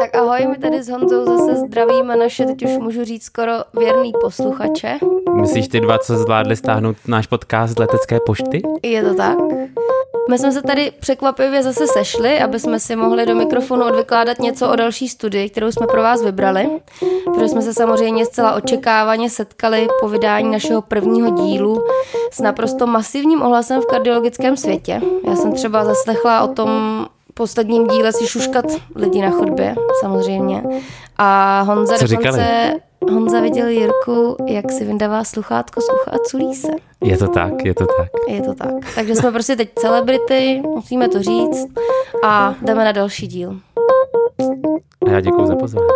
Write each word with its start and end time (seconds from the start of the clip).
Tak 0.00 0.14
ahoj, 0.14 0.46
my 0.46 0.58
tady 0.58 0.82
s 0.82 0.88
Honzou 0.88 1.24
zase 1.24 1.56
zdravíme 1.56 2.16
naše, 2.16 2.46
teď 2.46 2.64
už 2.64 2.78
můžu 2.78 3.04
říct 3.04 3.24
skoro 3.24 3.52
věrný 3.78 4.12
posluchače. 4.20 4.98
Myslíš 5.40 5.68
ty 5.68 5.80
dva, 5.80 5.98
co 5.98 6.16
zvládli 6.16 6.56
stáhnout 6.56 6.96
náš 7.08 7.26
podcast 7.26 7.74
z 7.74 7.78
letecké 7.78 8.18
pošty? 8.26 8.62
Je 8.82 9.02
to 9.02 9.14
tak? 9.14 9.38
My 10.30 10.38
jsme 10.38 10.52
se 10.52 10.62
tady 10.62 10.92
překvapivě 11.00 11.62
zase 11.62 11.86
sešli, 11.86 12.40
aby 12.40 12.60
jsme 12.60 12.80
si 12.80 12.96
mohli 12.96 13.26
do 13.26 13.34
mikrofonu 13.34 13.86
odvykládat 13.86 14.38
něco 14.38 14.70
o 14.70 14.76
další 14.76 15.08
studii, 15.08 15.50
kterou 15.50 15.72
jsme 15.72 15.86
pro 15.86 16.02
vás 16.02 16.22
vybrali, 16.22 16.68
protože 17.24 17.48
jsme 17.48 17.62
se 17.62 17.74
samozřejmě 17.74 18.26
zcela 18.26 18.54
očekávaně 18.54 19.30
setkali 19.30 19.88
po 20.00 20.08
vydání 20.08 20.52
našeho 20.52 20.82
prvního 20.82 21.30
dílu 21.30 21.84
s 22.32 22.40
naprosto 22.40 22.86
masivním 22.86 23.42
ohlasem 23.42 23.80
v 23.80 23.86
kardiologickém 23.86 24.56
světě. 24.56 25.00
Já 25.26 25.36
jsem 25.36 25.52
třeba 25.52 25.84
zaslechla 25.84 26.42
o 26.42 26.48
tom 26.48 26.70
posledním 27.34 27.86
díle 27.86 28.12
si 28.12 28.26
šuškat 28.26 28.64
lidi 28.94 29.22
na 29.22 29.30
chodbě, 29.30 29.74
samozřejmě. 30.00 30.62
A 31.18 31.60
Honza 31.62 31.98
Co 31.98 32.06
dokonce... 32.06 32.30
říkali? 32.30 32.80
Honza 33.10 33.40
viděl 33.40 33.68
Jirku, 33.68 34.36
jak 34.46 34.72
si 34.72 34.84
vyndává 34.84 35.24
sluchátko 35.24 35.80
z 35.80 35.84
ucha 35.88 36.10
a 36.10 36.18
culí 36.18 36.54
se. 36.54 36.68
Je 37.04 37.16
to 37.16 37.28
tak, 37.28 37.64
je 37.64 37.74
to 37.74 37.86
tak. 37.86 38.08
Je 38.28 38.42
to 38.42 38.54
tak. 38.54 38.74
Takže 38.94 39.14
jsme 39.14 39.32
prostě 39.32 39.56
teď 39.56 39.70
celebrity, 39.78 40.62
musíme 40.74 41.08
to 41.08 41.22
říct 41.22 41.66
a 42.24 42.54
jdeme 42.62 42.84
na 42.84 42.92
další 42.92 43.26
díl. 43.26 43.60
A 45.06 45.10
já 45.10 45.20
děkuji 45.20 45.46
za 45.46 45.56
pozvání. 45.56 45.88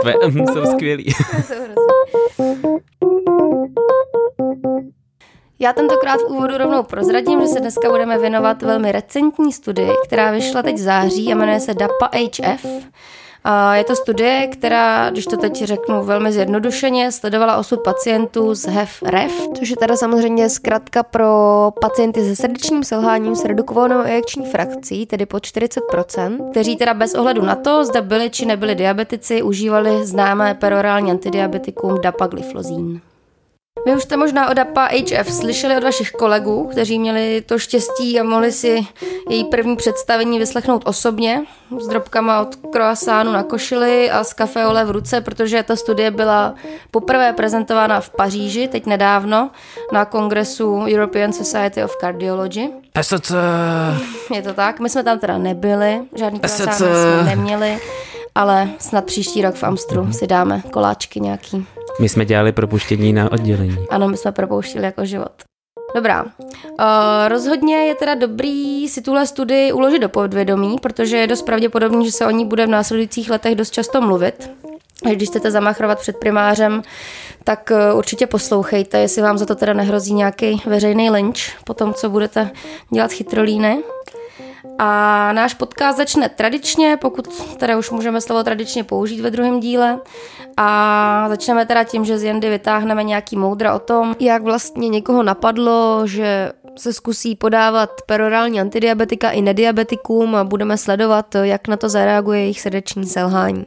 Tvoje 0.00 0.16
mhm 0.26 0.46
jsou 0.52 0.66
skvělý. 0.66 1.06
Já 5.64 5.72
tentokrát 5.72 6.20
v 6.20 6.30
úvodu 6.30 6.58
rovnou 6.58 6.82
prozradím, 6.82 7.40
že 7.40 7.46
se 7.46 7.60
dneska 7.60 7.90
budeme 7.90 8.18
věnovat 8.18 8.62
velmi 8.62 8.92
recentní 8.92 9.52
studii, 9.52 9.90
která 10.04 10.30
vyšla 10.30 10.62
teď 10.62 10.74
v 10.74 10.78
září 10.78 11.32
a 11.32 11.36
jmenuje 11.36 11.60
se 11.60 11.74
DAPA 11.74 12.10
HF. 12.16 12.66
A 13.44 13.76
Je 13.76 13.84
to 13.84 13.96
studie, 13.96 14.46
která, 14.46 15.10
když 15.10 15.24
to 15.24 15.36
teď 15.36 15.64
řeknu 15.64 16.04
velmi 16.04 16.32
zjednodušeně, 16.32 17.12
sledovala 17.12 17.56
osud 17.56 17.80
pacientů 17.80 18.54
z 18.54 18.66
HEF-REF, 18.66 19.48
což 19.58 19.70
je 19.70 19.76
teda 19.76 19.96
samozřejmě 19.96 20.50
zkratka 20.50 21.02
pro 21.02 21.28
pacienty 21.80 22.24
se 22.24 22.36
srdečním 22.36 22.84
selháním 22.84 23.36
s 23.36 23.44
redukovanou 23.44 24.00
ejekční 24.02 24.46
frakcí, 24.46 25.06
tedy 25.06 25.26
pod 25.26 25.42
40%, 25.42 26.50
kteří 26.50 26.76
teda 26.76 26.94
bez 26.94 27.14
ohledu 27.14 27.42
na 27.42 27.54
to, 27.54 27.84
zda 27.84 28.00
byli 28.00 28.30
či 28.30 28.46
nebyli 28.46 28.74
diabetici, 28.74 29.42
užívali 29.42 30.06
známé 30.06 30.54
perorální 30.54 31.10
antidiabetikum 31.10 32.00
dapagliflozin. 32.00 33.00
Vy 33.86 33.96
už 33.96 34.02
jste 34.02 34.16
možná 34.16 34.50
o 34.50 34.54
DAPA 34.54 34.84
HF 34.84 35.32
slyšeli 35.32 35.76
od 35.76 35.84
vašich 35.84 36.10
kolegů, 36.10 36.68
kteří 36.70 36.98
měli 36.98 37.42
to 37.46 37.58
štěstí 37.58 38.20
a 38.20 38.24
mohli 38.24 38.52
si 38.52 38.86
její 39.28 39.44
první 39.44 39.76
představení 39.76 40.38
vyslechnout 40.38 40.82
osobně 40.86 41.42
s 41.80 41.86
drobkama 41.86 42.40
od 42.40 42.56
croissánu 42.72 43.32
na 43.32 43.42
košili 43.42 44.10
a 44.10 44.24
z 44.24 44.32
kafeole 44.32 44.84
v 44.84 44.90
ruce, 44.90 45.20
protože 45.20 45.62
ta 45.62 45.76
studie 45.76 46.10
byla 46.10 46.54
poprvé 46.90 47.32
prezentována 47.32 48.00
v 48.00 48.10
Paříži, 48.10 48.68
teď 48.68 48.86
nedávno, 48.86 49.50
na 49.92 50.04
kongresu 50.04 50.84
European 50.88 51.32
Society 51.32 51.84
of 51.84 51.96
Cardiology. 52.00 52.68
SC. 53.02 53.32
Je 54.34 54.42
to 54.42 54.54
tak, 54.54 54.80
my 54.80 54.88
jsme 54.88 55.02
tam 55.02 55.18
teda 55.18 55.38
nebyli, 55.38 56.00
žádný 56.14 56.40
croissant 56.40 56.74
jsme 56.74 57.22
neměli, 57.24 57.78
ale 58.34 58.68
snad 58.78 59.04
příští 59.04 59.42
rok 59.42 59.54
v 59.54 59.64
Amstru 59.64 60.12
si 60.12 60.26
dáme 60.26 60.62
koláčky 60.70 61.20
nějaký. 61.20 61.66
My 62.00 62.08
jsme 62.08 62.24
dělali 62.24 62.52
propuštění 62.52 63.12
na 63.12 63.32
oddělení. 63.32 63.86
Ano, 63.90 64.08
my 64.08 64.16
jsme 64.16 64.32
propouštili 64.32 64.84
jako 64.84 65.04
život. 65.04 65.32
Dobrá. 65.94 66.24
Uh, 66.24 66.28
rozhodně 67.28 67.76
je 67.76 67.94
teda 67.94 68.14
dobrý 68.14 68.88
si 68.88 69.02
tuhle 69.02 69.26
studii 69.26 69.72
uložit 69.72 69.98
do 69.98 70.08
podvědomí, 70.08 70.76
protože 70.82 71.16
je 71.16 71.26
dost 71.26 71.42
pravděpodobný, 71.42 72.06
že 72.06 72.12
se 72.12 72.26
o 72.26 72.30
ní 72.30 72.44
bude 72.44 72.66
v 72.66 72.68
následujících 72.68 73.30
letech 73.30 73.54
dost 73.54 73.70
často 73.70 74.00
mluvit. 74.00 74.50
Když 75.12 75.28
chcete 75.28 75.50
zamachrovat 75.50 76.00
před 76.00 76.16
primářem, 76.16 76.82
tak 77.44 77.70
uh, 77.92 77.98
určitě 77.98 78.26
poslouchejte, 78.26 78.98
jestli 78.98 79.22
vám 79.22 79.38
za 79.38 79.46
to 79.46 79.54
teda 79.54 79.72
nehrozí 79.72 80.14
nějaký 80.14 80.62
veřejný 80.66 81.10
lynč 81.10 81.56
po 81.64 81.74
tom, 81.74 81.94
co 81.94 82.10
budete 82.10 82.50
dělat 82.90 83.12
chytrolíny. 83.12 83.82
A 84.78 85.32
náš 85.32 85.54
podcast 85.54 85.98
začne 85.98 86.28
tradičně, 86.28 86.96
pokud 87.00 87.44
teda 87.56 87.78
už 87.78 87.90
můžeme 87.90 88.20
slovo 88.20 88.42
tradičně 88.42 88.84
použít 88.84 89.20
ve 89.20 89.30
druhém 89.30 89.60
díle. 89.60 89.98
A 90.56 91.26
začneme 91.28 91.66
teda 91.66 91.84
tím, 91.84 92.04
že 92.04 92.18
z 92.18 92.22
Jandy 92.22 92.50
vytáhneme 92.50 93.04
nějaký 93.04 93.36
moudra 93.36 93.74
o 93.74 93.78
tom, 93.78 94.16
jak 94.20 94.42
vlastně 94.42 94.88
někoho 94.88 95.22
napadlo, 95.22 96.02
že 96.06 96.52
se 96.76 96.92
zkusí 96.92 97.36
podávat 97.36 97.90
perorální 98.06 98.60
antidiabetika 98.60 99.30
i 99.30 99.42
nediabetikům 99.42 100.34
a 100.34 100.44
budeme 100.44 100.78
sledovat, 100.78 101.34
jak 101.42 101.68
na 101.68 101.76
to 101.76 101.88
zareaguje 101.88 102.40
jejich 102.40 102.60
srdeční 102.60 103.06
selhání. 103.06 103.66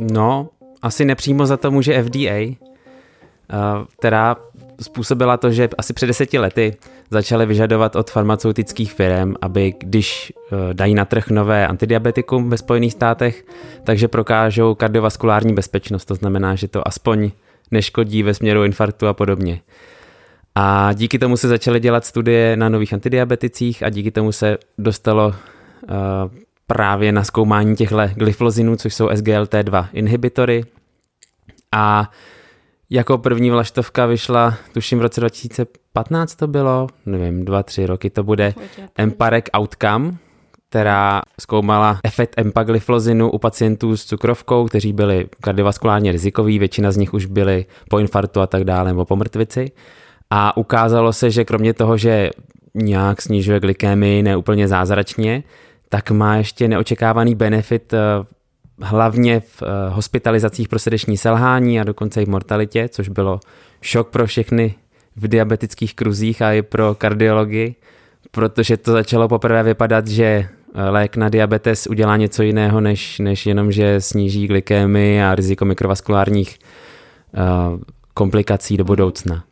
No, 0.00 0.48
asi 0.82 1.04
nepřímo 1.04 1.46
za 1.46 1.56
to 1.56 1.70
může 1.70 2.02
FDA, 2.02 2.30
eh, 2.30 2.56
která 3.98 4.36
způsobila 4.80 5.36
to, 5.36 5.50
že 5.50 5.68
asi 5.78 5.92
před 5.92 6.06
deseti 6.06 6.38
lety 6.38 6.76
začaly 7.10 7.46
vyžadovat 7.46 7.96
od 7.96 8.10
farmaceutických 8.10 8.92
firm, 8.92 9.34
aby 9.40 9.74
když 9.78 10.32
eh, 10.52 10.74
dají 10.74 10.94
na 10.94 11.04
trh 11.04 11.30
nové 11.30 11.66
antidiabetikum 11.66 12.50
ve 12.50 12.58
Spojených 12.58 12.92
státech, 12.92 13.44
takže 13.84 14.08
prokážou 14.08 14.74
kardiovaskulární 14.74 15.54
bezpečnost. 15.54 16.04
To 16.04 16.14
znamená, 16.14 16.54
že 16.54 16.68
to 16.68 16.88
aspoň 16.88 17.30
neškodí 17.70 18.22
ve 18.22 18.34
směru 18.34 18.64
infarktu 18.64 19.06
a 19.06 19.14
podobně. 19.14 19.60
A 20.54 20.92
díky 20.92 21.18
tomu 21.18 21.36
se 21.36 21.48
začaly 21.48 21.80
dělat 21.80 22.04
studie 22.04 22.56
na 22.56 22.68
nových 22.68 22.92
antidiabeticích 22.92 23.82
a 23.82 23.90
díky 23.90 24.10
tomu 24.10 24.32
se 24.32 24.58
dostalo 24.78 25.28
uh, 25.28 25.34
právě 26.66 27.12
na 27.12 27.24
zkoumání 27.24 27.76
těchto 27.76 27.96
glyflozinů, 28.14 28.76
což 28.76 28.94
jsou 28.94 29.08
SGLT2 29.08 29.88
inhibitory. 29.92 30.64
A 31.72 32.10
jako 32.90 33.18
první 33.18 33.50
vlaštovka 33.50 34.06
vyšla, 34.06 34.54
tuším 34.74 34.98
v 34.98 35.02
roce 35.02 35.20
2015 35.20 36.34
to 36.34 36.46
bylo, 36.46 36.86
nevím, 37.06 37.44
dva, 37.44 37.62
tři 37.62 37.86
roky 37.86 38.10
to 38.10 38.24
bude, 38.24 38.54
Emparec 38.96 39.44
Outcome, 39.58 40.12
která 40.68 41.22
zkoumala 41.40 42.00
efekt 42.04 42.34
empagliflozinu 42.36 43.30
u 43.30 43.38
pacientů 43.38 43.96
s 43.96 44.04
cukrovkou, 44.04 44.66
kteří 44.66 44.92
byli 44.92 45.26
kardiovaskulárně 45.40 46.12
rizikoví, 46.12 46.58
většina 46.58 46.92
z 46.92 46.96
nich 46.96 47.14
už 47.14 47.26
byli 47.26 47.66
po 47.90 47.98
infarktu 47.98 48.40
a 48.40 48.46
tak 48.46 48.64
dále, 48.64 48.88
nebo 48.88 49.04
po 49.04 49.16
mrtvici. 49.16 49.70
A 50.30 50.56
ukázalo 50.56 51.12
se, 51.12 51.30
že 51.30 51.44
kromě 51.44 51.74
toho, 51.74 51.96
že 51.96 52.30
nějak 52.74 53.22
snižuje 53.22 53.60
glykémii 53.60 54.22
neúplně 54.22 54.68
zázračně, 54.68 55.42
tak 55.88 56.10
má 56.10 56.36
ještě 56.36 56.68
neočekávaný 56.68 57.34
benefit 57.34 57.92
eh, 57.92 57.98
hlavně 58.82 59.40
v 59.40 59.62
eh, 59.62 59.66
hospitalizacích 59.90 60.68
pro 60.68 60.78
srdeční 60.78 61.16
selhání 61.16 61.80
a 61.80 61.84
dokonce 61.84 62.22
i 62.22 62.24
v 62.24 62.28
mortalitě, 62.28 62.88
což 62.88 63.08
bylo 63.08 63.40
šok 63.80 64.08
pro 64.08 64.26
všechny 64.26 64.74
v 65.16 65.28
diabetických 65.28 65.94
kruzích 65.94 66.42
a 66.42 66.52
i 66.52 66.62
pro 66.62 66.94
kardiologii, 66.94 67.74
protože 68.30 68.76
to 68.76 68.92
začalo 68.92 69.28
poprvé 69.28 69.62
vypadat, 69.62 70.06
že 70.08 70.24
eh, 70.24 70.48
lék 70.90 71.16
na 71.16 71.28
diabetes 71.28 71.86
udělá 71.86 72.16
něco 72.16 72.42
jiného, 72.42 72.80
než, 72.80 73.18
než 73.18 73.46
jenom, 73.46 73.72
že 73.72 74.00
sníží 74.00 74.46
glykémii 74.46 75.22
a 75.22 75.34
riziko 75.34 75.64
mikrovaskulárních 75.64 76.58
uh, 77.36 77.80
komplikací 78.14 78.76
do 78.76 78.84
budoucna. 78.84 79.44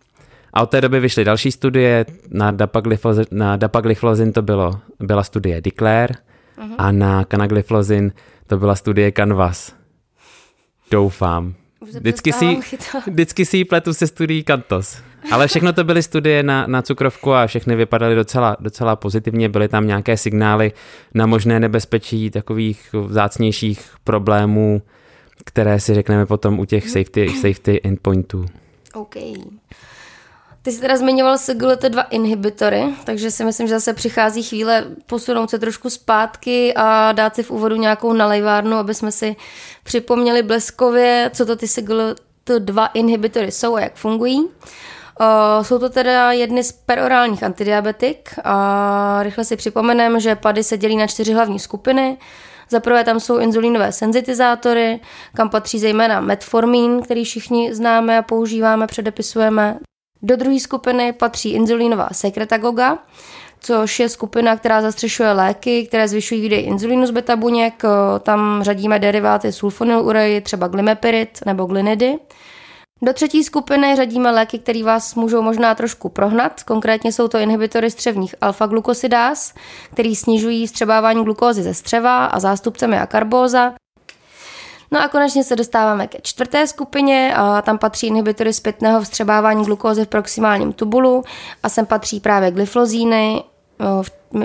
A 0.52 0.62
od 0.62 0.70
té 0.70 0.80
doby 0.80 1.00
vyšly 1.00 1.24
další 1.24 1.52
studie, 1.52 2.06
na 2.30 2.50
dapagliflozin, 2.50 3.24
na 3.30 3.56
dapagliflozin 3.56 4.32
to 4.32 4.42
bylo, 4.42 4.78
byla 5.00 5.22
studie 5.22 5.60
Declare 5.60 6.14
uh-huh. 6.58 6.74
a 6.78 6.92
na 6.92 7.24
canagliflozin 7.24 8.12
to 8.46 8.58
byla 8.58 8.76
studie 8.76 9.12
Canvas. 9.12 9.74
Doufám. 10.90 11.54
Vždycky 11.98 12.32
si, 12.32 12.58
vždycky 13.06 13.44
si 13.44 13.56
ji 13.56 13.64
pletu 13.64 13.94
se 13.94 14.06
studií 14.06 14.42
Kantos. 14.44 15.02
Ale 15.30 15.48
všechno 15.48 15.72
to 15.72 15.84
byly 15.84 16.02
studie 16.02 16.42
na, 16.42 16.66
na 16.66 16.82
cukrovku 16.82 17.32
a 17.32 17.46
všechny 17.46 17.76
vypadaly 17.76 18.14
docela, 18.14 18.56
docela 18.60 18.96
pozitivně. 18.96 19.48
Byly 19.48 19.68
tam 19.68 19.86
nějaké 19.86 20.16
signály 20.16 20.72
na 21.14 21.26
možné 21.26 21.60
nebezpečí 21.60 22.30
takových 22.30 22.94
vzácnějších 23.06 23.94
problémů, 24.04 24.82
které 25.44 25.80
si 25.80 25.94
řekneme 25.94 26.26
potom 26.26 26.58
u 26.58 26.64
těch 26.64 26.90
safety, 26.90 27.28
safety 27.28 27.80
endpointů. 27.84 28.46
OK. 28.94 29.16
Ty 30.64 30.72
jsi 30.72 30.80
teda 30.80 30.96
zmiňoval 30.96 31.36
SGLT2 31.36 32.04
inhibitory, 32.10 32.84
takže 33.04 33.30
si 33.30 33.44
myslím, 33.44 33.66
že 33.66 33.74
zase 33.74 33.92
přichází 33.92 34.42
chvíle 34.42 34.84
posunout 35.06 35.50
se 35.50 35.58
trošku 35.58 35.90
zpátky 35.90 36.74
a 36.76 37.12
dát 37.12 37.34
si 37.34 37.42
v 37.42 37.50
úvodu 37.50 37.76
nějakou 37.76 38.12
nalejvárnu, 38.12 38.76
aby 38.76 38.94
jsme 38.94 39.12
si 39.12 39.36
připomněli 39.82 40.42
bleskově, 40.42 41.30
co 41.34 41.46
to 41.46 41.56
ty 41.56 41.66
SGLT2 41.66 42.88
inhibitory 42.94 43.52
jsou 43.52 43.74
a 43.74 43.80
jak 43.80 43.94
fungují. 43.94 44.40
Uh, 44.40 45.62
jsou 45.62 45.78
to 45.78 45.88
teda 45.90 46.32
jedny 46.32 46.64
z 46.64 46.72
perorálních 46.72 47.42
antidiabetik 47.42 48.34
a 48.44 49.18
rychle 49.22 49.44
si 49.44 49.56
připomenem, 49.56 50.20
že 50.20 50.36
pady 50.36 50.62
se 50.64 50.78
dělí 50.78 50.96
na 50.96 51.06
čtyři 51.06 51.32
hlavní 51.32 51.58
skupiny. 51.58 52.18
Za 52.70 52.80
prvé 52.80 53.04
tam 53.04 53.20
jsou 53.20 53.38
inzulínové 53.38 53.92
senzitizátory, 53.92 55.00
kam 55.34 55.50
patří 55.50 55.78
zejména 55.78 56.20
metformín, 56.20 57.02
který 57.02 57.24
všichni 57.24 57.74
známe 57.74 58.18
a 58.18 58.22
používáme, 58.22 58.86
předepisujeme. 58.86 59.78
Do 60.26 60.36
druhé 60.36 60.60
skupiny 60.60 61.12
patří 61.12 61.52
inzulínová 61.52 62.08
sekretagoga, 62.12 62.98
což 63.60 64.00
je 64.00 64.08
skupina, 64.08 64.56
která 64.56 64.82
zastřešuje 64.82 65.32
léky, 65.32 65.86
které 65.86 66.08
zvyšují 66.08 66.40
výdej 66.40 66.64
inzulínu 66.64 67.06
z 67.06 67.10
beta 67.10 67.36
buněk. 67.36 67.82
Tam 68.20 68.62
řadíme 68.62 68.98
deriváty 68.98 69.52
sulfonylureji, 69.52 70.40
třeba 70.40 70.68
glimepirid 70.68 71.38
nebo 71.46 71.64
glinidy. 71.64 72.18
Do 73.02 73.12
třetí 73.12 73.44
skupiny 73.44 73.96
řadíme 73.96 74.30
léky, 74.30 74.58
které 74.58 74.82
vás 74.82 75.14
můžou 75.14 75.42
možná 75.42 75.74
trošku 75.74 76.08
prohnat. 76.08 76.62
Konkrétně 76.62 77.12
jsou 77.12 77.28
to 77.28 77.38
inhibitory 77.38 77.90
střevních 77.90 78.34
alfa-glukosidás, 78.40 79.54
který 79.92 80.16
snižují 80.16 80.66
vstřebávání 80.66 81.24
glukózy 81.24 81.62
ze 81.62 81.74
střeva 81.74 82.24
a 82.26 82.40
zástupcem 82.40 82.92
je 82.92 83.00
akarbóza. 83.00 83.72
No 84.94 85.02
a 85.02 85.08
konečně 85.08 85.44
se 85.44 85.56
dostáváme 85.56 86.06
ke 86.06 86.18
čtvrté 86.22 86.66
skupině 86.66 87.34
a 87.36 87.62
tam 87.62 87.78
patří 87.78 88.06
inhibitory 88.06 88.52
zpětného 88.52 89.02
vstřebávání 89.02 89.64
glukózy 89.64 90.04
v 90.04 90.08
proximálním 90.08 90.72
tubulu 90.72 91.24
a 91.62 91.68
sem 91.68 91.86
patří 91.86 92.20
právě 92.20 92.50
glyflozíny, 92.50 93.44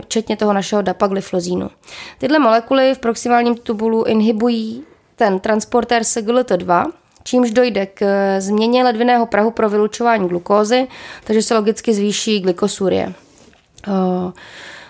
včetně 0.04 0.38
toho 0.38 0.54
našeho 0.54 0.82
dapagliflozínu. 0.82 1.70
Tyhle 2.18 2.40
molekuly 2.40 2.96
v 2.96 3.00
proximálním 3.00 3.56
tubulu 3.56 4.04
inhibují 4.04 4.84
ten 5.16 5.40
transportér 5.40 6.02
SGLT2, 6.02 6.92
čímž 7.24 7.52
dojde 7.52 7.86
k 7.86 8.06
změně 8.40 8.84
ledviného 8.84 9.26
prahu 9.26 9.52
pro 9.52 9.70
vylučování 9.70 10.28
glukózy, 10.28 10.88
takže 11.24 11.42
se 11.42 11.56
logicky 11.56 11.94
zvýší 11.94 12.40
glykosúrie. 12.40 13.14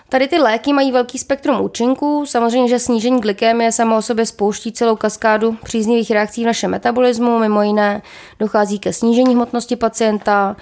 Tady 0.10 0.28
ty 0.28 0.40
léky 0.40 0.74
mají 0.74 0.92
velký 0.92 1.18
spektrum 1.18 1.62
účinků. 1.62 2.26
Samozřejmě, 2.26 2.70
že 2.70 2.80
snížení 2.80 3.22
glykémie 3.22 3.72
samo 3.72 3.98
o 3.98 4.02
sobě 4.02 4.26
spouští 4.26 4.72
celou 4.72 4.96
kaskádu 4.96 5.58
příznivých 5.64 6.12
reakcí 6.12 6.44
v 6.44 6.48
našem 6.48 6.72
metabolismu. 6.72 7.40
Mimo 7.40 7.62
jiné 7.62 8.02
dochází 8.40 8.80
ke 8.80 8.94
snížení 8.94 9.36
hmotnosti 9.36 9.76
pacienta. 9.76 10.56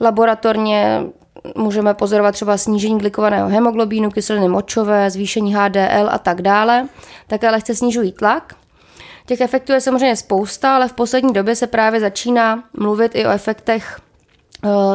Laboratorně 0.00 1.02
můžeme 1.56 1.94
pozorovat 1.94 2.34
třeba 2.34 2.56
snížení 2.56 2.98
glikovaného 2.98 3.48
hemoglobínu, 3.48 4.10
kyseliny 4.10 4.48
močové, 4.48 5.10
zvýšení 5.10 5.54
HDL 5.54 6.08
a 6.10 6.18
tak 6.18 6.42
dále. 6.42 6.88
Také 7.26 7.50
lehce 7.50 7.74
snižují 7.74 8.12
tlak. 8.12 8.54
Těch 9.26 9.40
efektů 9.40 9.72
je 9.72 9.80
samozřejmě 9.80 10.16
spousta, 10.16 10.76
ale 10.76 10.88
v 10.88 10.92
poslední 10.92 11.32
době 11.32 11.56
se 11.56 11.66
právě 11.66 12.00
začíná 12.00 12.64
mluvit 12.72 13.12
i 13.14 13.26
o 13.26 13.30
efektech 13.30 14.00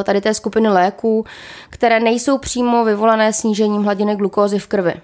tady 0.04 0.20
té 0.20 0.34
skupiny 0.34 0.68
léků, 0.68 1.24
které 1.70 2.00
nejsou 2.00 2.38
přímo 2.38 2.84
vyvolané 2.84 3.32
snížením 3.32 3.82
hladiny 3.82 4.16
glukózy 4.16 4.58
v 4.58 4.66
krvi. 4.66 4.94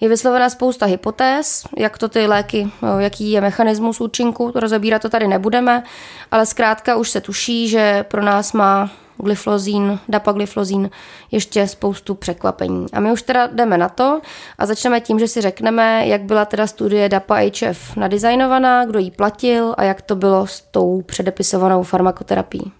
Je 0.00 0.08
vyslovena 0.08 0.50
spousta 0.50 0.86
hypotéz, 0.86 1.64
jak 1.78 1.98
to 1.98 2.08
ty 2.08 2.26
léky, 2.26 2.70
eh, 2.82 3.02
jaký 3.02 3.30
je 3.30 3.40
mechanismus 3.40 4.00
účinku, 4.00 4.52
to 4.52 4.60
rozebírat 4.60 5.02
to 5.02 5.08
tady 5.08 5.28
nebudeme, 5.28 5.82
ale 6.30 6.46
zkrátka 6.46 6.96
už 6.96 7.10
se 7.10 7.20
tuší, 7.20 7.68
že 7.68 8.04
pro 8.08 8.22
nás 8.22 8.52
má 8.52 8.90
glyflozín, 9.16 9.98
dapagliflozín, 10.08 10.90
ještě 11.30 11.68
spoustu 11.68 12.14
překvapení. 12.14 12.86
A 12.92 13.00
my 13.00 13.12
už 13.12 13.22
teda 13.22 13.46
jdeme 13.46 13.78
na 13.78 13.88
to 13.88 14.20
a 14.58 14.66
začneme 14.66 15.00
tím, 15.00 15.18
že 15.18 15.28
si 15.28 15.40
řekneme, 15.40 16.06
jak 16.06 16.22
byla 16.22 16.44
teda 16.44 16.66
studie 16.66 17.08
DAPA-HF 17.08 17.76
nadizajnovaná, 17.96 18.84
kdo 18.84 18.98
ji 18.98 19.10
platil 19.10 19.74
a 19.76 19.84
jak 19.84 20.02
to 20.02 20.16
bylo 20.16 20.46
s 20.46 20.60
tou 20.60 21.02
předepisovanou 21.02 21.82
farmakoterapií. 21.82 22.72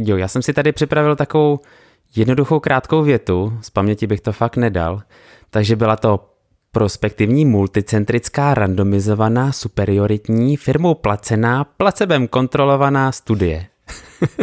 Jo, 0.00 0.16
já 0.16 0.28
jsem 0.28 0.42
si 0.42 0.52
tady 0.52 0.72
připravil 0.72 1.16
takovou 1.16 1.60
jednoduchou 2.16 2.60
krátkou 2.60 3.02
větu, 3.02 3.58
z 3.60 3.70
paměti 3.70 4.06
bych 4.06 4.20
to 4.20 4.32
fakt 4.32 4.56
nedal, 4.56 5.02
takže 5.50 5.76
byla 5.76 5.96
to 5.96 6.30
prospektivní 6.72 7.44
multicentrická 7.44 8.54
randomizovaná 8.54 9.52
superioritní 9.52 10.56
firmou 10.56 10.94
placená 10.94 11.64
placebem 11.64 12.28
kontrolovaná 12.28 13.12
studie. 13.12 13.66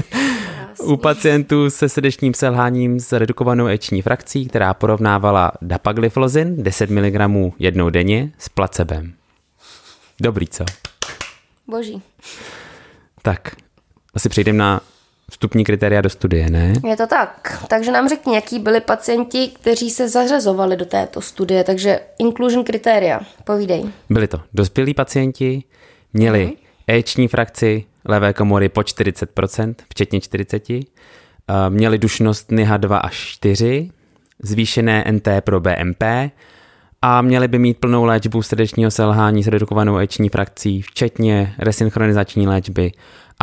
u 0.84 0.98
pacientů 0.98 1.70
se 1.70 1.90
srdečním 1.90 2.34
selháním 2.34 3.00
s 3.00 3.12
redukovanou 3.12 3.68
eční 3.68 4.02
frakcí, 4.02 4.46
která 4.46 4.74
porovnávala 4.74 5.52
dapagliflozin 5.62 6.64
10 6.64 6.90
mg 6.90 7.54
jednou 7.60 7.90
denně 7.90 8.32
s 8.38 8.50
placebem. 8.50 9.14
Dobrý, 10.22 10.48
co? 10.48 10.66
Boží. 11.68 12.02
Tak, 13.22 13.56
asi 14.14 14.30
přejdeme 14.30 14.58
na 14.58 14.82
vstupní 15.36 15.64
kritéria 15.64 16.02
do 16.02 16.10
studie, 16.10 16.50
ne? 16.50 16.74
Je 16.88 16.98
to 16.98 17.08
tak. 17.08 17.66
Takže 17.68 17.92
nám 17.92 18.10
řekni, 18.10 18.36
jaký 18.36 18.60
byli 18.60 18.82
pacienti, 18.82 19.48
kteří 19.48 19.90
se 19.90 20.10
zařazovali 20.10 20.78
do 20.78 20.86
této 20.86 21.22
studie. 21.22 21.64
Takže 21.64 22.00
inclusion 22.20 22.64
kritéria, 22.64 23.20
povídej. 23.44 23.84
Byli 24.10 24.28
to 24.28 24.42
dospělí 24.54 24.94
pacienti, 24.94 25.64
měli 26.14 26.46
mm-hmm. 26.46 26.58
eční 26.88 27.28
frakci 27.28 27.86
levé 28.06 28.34
komory 28.34 28.70
po 28.70 28.82
40%, 28.82 29.76
včetně 29.90 30.22
40, 30.22 30.64
měli 31.70 31.98
dušnost 31.98 32.52
NIHA 32.52 32.78
2 32.78 32.98
až 32.98 33.16
4, 33.16 33.92
zvýšené 34.44 35.06
NT 35.12 35.28
pro 35.40 35.60
BMP 35.60 36.04
a 37.02 37.22
měli 37.22 37.48
by 37.48 37.60
mít 37.60 37.78
plnou 37.78 38.04
léčbu 38.04 38.42
srdečního 38.42 38.92
selhání 38.92 39.44
s 39.44 39.48
redukovanou 39.48 39.98
eční 39.98 40.30
frakcí, 40.30 40.82
včetně 40.82 41.54
resynchronizační 41.60 42.48
léčby 42.48 42.92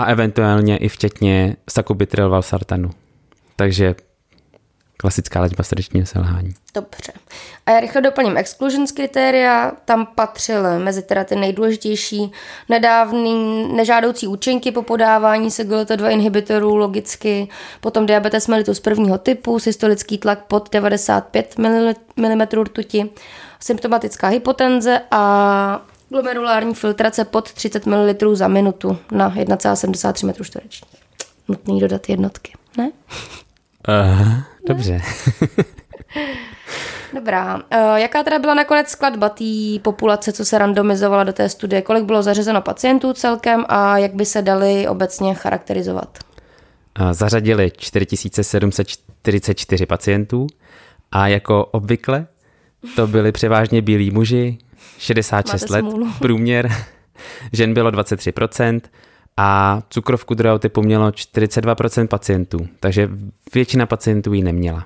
a 0.03 0.05
eventuálně 0.05 0.77
i 0.77 0.89
včetně 0.89 1.57
sakubitril 1.71 2.31
valsartanu. 2.31 2.91
Takže 3.57 3.95
klasická 5.03 5.41
léčba 5.41 5.65
srdečního 5.65 6.07
selhání. 6.07 6.55
Dobře. 6.75 7.13
A 7.67 7.71
já 7.71 7.81
rychle 7.81 8.01
doplním 8.01 8.37
exclusions 8.37 8.93
kritéria. 8.93 9.73
Tam 9.85 10.07
patřil 10.07 10.79
mezi 10.79 11.03
teda 11.03 11.25
ty 11.25 11.37
nejdůležitější 11.37 12.33
nedávný 12.69 13.65
nežádoucí 13.77 14.27
účinky 14.27 14.73
po 14.73 14.83
podávání 14.83 15.49
SGLT2 15.49 16.11
inhibitorů 16.11 16.77
logicky, 16.77 17.49
potom 17.81 18.07
diabetes 18.07 18.49
mellitus 18.49 18.81
prvního 18.81 19.19
typu, 19.19 19.59
systolický 19.59 20.19
tlak 20.19 20.45
pod 20.45 20.73
95 20.73 21.55
mm 22.17 22.43
rtuti, 22.63 23.11
symptomatická 23.61 24.29
hypotenze 24.29 25.01
a 25.11 25.87
glomerulární 26.13 26.75
filtrace 26.75 27.25
pod 27.25 27.53
30 27.53 27.87
ml 27.87 28.37
za 28.37 28.49
minutu 28.49 28.99
na 29.13 29.35
1,73 29.35 30.31
m2. 30.31 30.61
Nutný 31.49 31.81
dodat 31.81 32.09
jednotky, 32.09 32.53
ne? 32.79 32.91
Uh, 33.89 34.33
dobře. 34.69 35.01
Dobrá. 37.15 37.57
Uh, 37.57 37.63
jaká 37.95 38.23
teda 38.23 38.39
byla 38.39 38.55
nakonec 38.55 38.89
skladba 38.89 39.29
té 39.29 39.45
populace, 39.83 40.33
co 40.33 40.45
se 40.45 40.59
randomizovala 40.59 41.25
do 41.25 41.33
té 41.33 41.49
studie? 41.49 41.83
Kolik 41.83 42.05
bylo 42.05 42.23
zařazeno 42.23 42.63
pacientů 42.63 43.13
celkem 43.13 43.65
a 43.69 43.99
jak 43.99 44.15
by 44.15 44.27
se 44.27 44.43
dali 44.43 44.89
obecně 44.89 45.35
charakterizovat? 45.35 46.19
Uh, 47.01 47.13
zařadili 47.13 47.73
4744 47.77 49.87
pacientů 49.87 50.47
a 51.13 51.29
jako 51.29 51.65
obvykle 51.65 52.27
to 52.97 53.07
byli 53.07 53.33
převážně 53.33 53.83
bílí 53.83 54.11
muži, 54.11 54.59
66 54.99 55.71
let 55.71 55.85
průměr, 56.19 56.73
žen 57.53 57.75
bylo 57.75 57.91
23%, 57.91 58.81
a 59.37 59.83
cukrovku 59.91 60.35
druhého 60.35 60.59
typu 60.59 60.83
mělo 60.83 61.11
42% 61.11 62.07
pacientů, 62.07 62.69
takže 62.81 63.09
většina 63.55 63.87
pacientů 63.87 64.33
ji 64.33 64.43
neměla. 64.43 64.85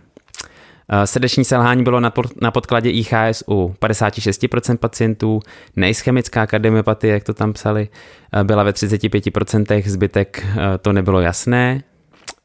Eh, 0.89 1.07
srdeční 1.07 1.45
selhání 1.45 1.83
bylo 1.83 2.01
na 2.41 2.51
podkladě 2.51 2.91
IHS 2.91 3.45
u 3.49 3.75
56% 3.81 4.77
pacientů, 4.77 5.41
neischemická 5.77 6.47
kardiomyopatie, 6.47 7.13
jak 7.13 7.25
to 7.25 7.35
tam 7.35 7.53
psali, 7.53 7.89
eh, 8.33 8.45
byla 8.45 8.63
ve 8.63 8.73
35%, 8.73 9.89
zbytek 9.89 10.47
eh, 10.47 10.79
to 10.79 10.93
nebylo 10.93 11.21
jasné. 11.21 11.83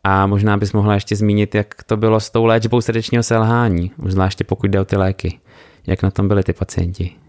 A 0.03 0.27
možná 0.27 0.57
bys 0.57 0.73
mohla 0.73 0.93
ještě 0.93 1.15
zmínit, 1.15 1.55
jak 1.55 1.83
to 1.83 1.97
bylo 1.97 2.19
s 2.19 2.29
tou 2.29 2.45
léčbou 2.45 2.81
srdečního 2.81 3.23
selhání, 3.23 3.91
zvláště 4.05 4.43
pokud 4.43 4.71
jde 4.71 4.79
o 4.79 4.85
ty 4.85 4.97
léky. 4.97 5.39
Jak 5.87 6.03
na 6.03 6.11
tom 6.11 6.27
byli 6.27 6.43
ty 6.43 6.53
pacienti? 6.53 7.20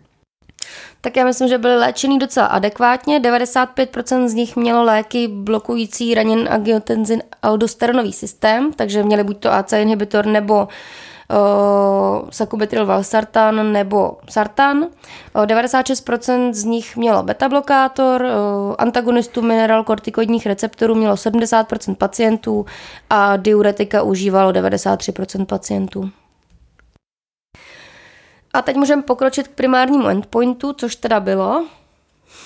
Tak 1.00 1.16
já 1.16 1.24
myslím, 1.24 1.48
že 1.48 1.58
byly 1.58 1.76
léčený 1.76 2.18
docela 2.18 2.46
adekvátně. 2.46 3.20
95% 3.20 4.28
z 4.28 4.34
nich 4.34 4.56
mělo 4.56 4.82
léky 4.82 5.28
blokující 5.28 6.14
ranin 6.14 6.48
angiotenzin 6.50 7.22
aldosteronový 7.42 8.12
systém, 8.12 8.72
takže 8.72 9.02
měli 9.02 9.24
buď 9.24 9.38
to 9.38 9.52
AC 9.52 9.72
inhibitor 9.72 10.26
nebo 10.26 10.68
uh, 11.32 12.28
sakubitril 12.30 12.86
valsartan 12.86 13.72
nebo 13.72 14.16
sartan. 14.30 14.78
Uh, 14.78 15.42
96% 15.42 16.52
z 16.52 16.64
nich 16.64 16.96
mělo 16.96 17.22
beta-blokátor, 17.22 18.22
uh, 18.22 18.74
antagonistu 18.78 19.42
mineralkortikoidních 19.42 20.46
receptorů 20.46 20.94
mělo 20.94 21.14
70% 21.14 21.94
pacientů 21.94 22.66
a 23.10 23.36
diuretika 23.36 24.02
užívalo 24.02 24.52
93% 24.52 25.46
pacientů. 25.46 26.10
A 28.52 28.62
teď 28.62 28.76
můžeme 28.76 29.02
pokročit 29.02 29.48
k 29.48 29.50
primárnímu 29.50 30.08
endpointu, 30.08 30.72
což 30.72 30.96
teda 30.96 31.20
bylo. 31.20 31.66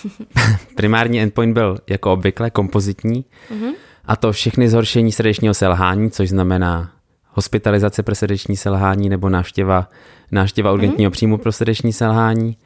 Primární 0.76 1.20
endpoint 1.20 1.54
byl 1.54 1.78
jako 1.86 2.12
obvykle 2.12 2.50
kompozitní 2.50 3.24
mm-hmm. 3.50 3.74
a 4.04 4.16
to 4.16 4.32
všechny 4.32 4.68
zhoršení 4.68 5.12
srdečního 5.12 5.54
selhání, 5.54 6.10
což 6.10 6.28
znamená 6.28 6.90
hospitalizace 7.30 8.02
pro 8.02 8.14
srdeční 8.14 8.56
selhání 8.56 9.08
nebo 9.08 9.28
návštěva, 9.28 9.88
návštěva 10.32 10.72
urgentního 10.72 11.10
mm-hmm. 11.10 11.12
příjmu 11.12 11.38
pro 11.38 11.52
srdeční 11.52 11.92
selhání 11.92 12.56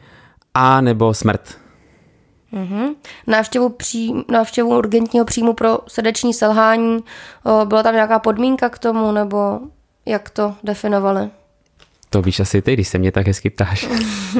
a 0.54 0.80
nebo 0.80 1.14
smrt. 1.14 1.58
Mm-hmm. 2.52 2.94
Návštěvu, 3.26 3.68
pří, 3.68 4.24
návštěvu 4.28 4.78
urgentního 4.78 5.24
příjmu 5.24 5.54
pro 5.54 5.78
srdeční 5.88 6.34
selhání, 6.34 6.98
o, 7.44 7.64
byla 7.66 7.82
tam 7.82 7.94
nějaká 7.94 8.18
podmínka 8.18 8.68
k 8.68 8.78
tomu, 8.78 9.12
nebo 9.12 9.60
jak 10.06 10.30
to 10.30 10.54
definovali? 10.64 11.30
To 12.10 12.22
víš 12.22 12.40
asi 12.40 12.62
ty, 12.62 12.72
když 12.72 12.88
se 12.88 12.98
mě 12.98 13.12
tak 13.12 13.26
hezky 13.26 13.50
ptáš. 13.50 13.88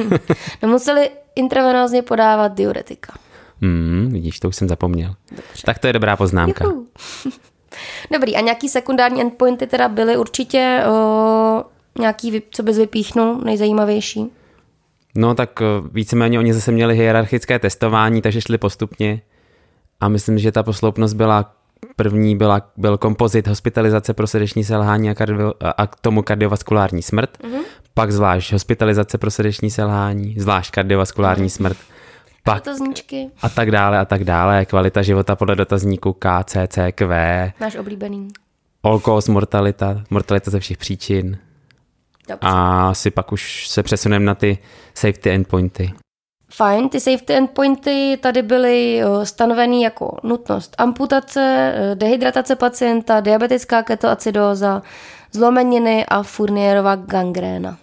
Nemuseli 0.61 1.09
intravenózně 1.35 2.01
podávat 2.01 2.53
diuretika. 2.53 3.13
Hmm, 3.61 4.09
vidíš, 4.11 4.39
to 4.39 4.47
už 4.47 4.55
jsem 4.55 4.69
zapomněl. 4.69 5.15
Dobře. 5.29 5.63
Tak 5.65 5.79
to 5.79 5.87
je 5.87 5.93
dobrá 5.93 6.17
poznámka. 6.17 6.65
Juhu. 6.65 6.87
Dobrý, 8.13 8.35
a 8.35 8.41
nějaký 8.41 8.69
sekundární 8.69 9.21
endpointy 9.21 9.67
teda 9.67 9.89
byly 9.89 10.17
určitě 10.17 10.83
o, 10.89 11.63
nějaký, 11.99 12.41
co 12.51 12.63
bys 12.63 12.77
vypíchnul, 12.77 13.41
nejzajímavější? 13.43 14.31
No 15.15 15.35
tak 15.35 15.59
víceméně 15.91 16.39
oni 16.39 16.53
zase 16.53 16.71
měli 16.71 16.95
hierarchické 16.95 17.59
testování, 17.59 18.21
takže 18.21 18.41
šli 18.41 18.57
postupně 18.57 19.21
a 19.99 20.07
myslím, 20.07 20.37
že 20.37 20.51
ta 20.51 20.63
posloupnost 20.63 21.15
byla 21.15 21.55
první 21.95 22.35
byla, 22.35 22.61
byl 22.77 22.97
kompozit 22.97 23.47
hospitalizace 23.47 24.13
pro 24.13 24.27
srdeční 24.27 24.63
selhání 24.63 25.09
a, 25.09 25.13
kardio, 25.13 25.53
a 25.77 25.87
k 25.87 25.95
tomu 25.95 26.21
kardiovaskulární 26.21 27.01
smrt, 27.01 27.37
mm-hmm. 27.43 27.61
pak 27.93 28.11
zvlášť 28.11 28.53
hospitalizace 28.53 29.17
pro 29.17 29.31
srdeční 29.31 29.71
selhání, 29.71 30.35
zvlášť 30.37 30.71
kardiovaskulární 30.71 31.47
mm-hmm. 31.47 31.55
smrt, 31.55 31.77
pak 32.43 32.55
dotazníčky. 32.55 33.29
a 33.41 33.49
tak 33.49 33.71
dále 33.71 33.99
a 33.99 34.05
tak 34.05 34.23
dále, 34.23 34.65
kvalita 34.65 35.01
života 35.01 35.35
podle 35.35 35.55
dotazníku 35.55 36.13
KCCQ. 36.13 37.07
Náš 37.59 37.75
oblíbený. 37.75 38.27
All 38.83 38.99
cause 38.99 39.31
mortalita, 39.31 40.03
mortalita 40.09 40.51
ze 40.51 40.59
všech 40.59 40.77
příčin. 40.77 41.37
Dobře. 42.29 42.47
A 42.47 42.89
asi 42.89 43.11
pak 43.11 43.31
už 43.31 43.67
se 43.67 43.83
přesuneme 43.83 44.25
na 44.25 44.35
ty 44.35 44.57
safety 44.93 45.29
endpointy. 45.29 45.93
Fajn, 46.53 46.89
ty 46.89 46.99
safety 46.99 47.33
endpointy 47.33 48.17
tady 48.21 48.41
byly 48.41 49.01
stanoveny 49.23 49.83
jako 49.83 50.17
nutnost 50.23 50.75
amputace, 50.77 51.73
e, 51.75 51.95
dehydratace 51.95 52.55
pacienta, 52.55 53.19
diabetická 53.19 53.83
ketoacidóza, 53.83 54.81
zlomeniny 55.31 56.05
a 56.05 56.23
Furnierova 56.23 56.95
gangréna. 56.95 57.77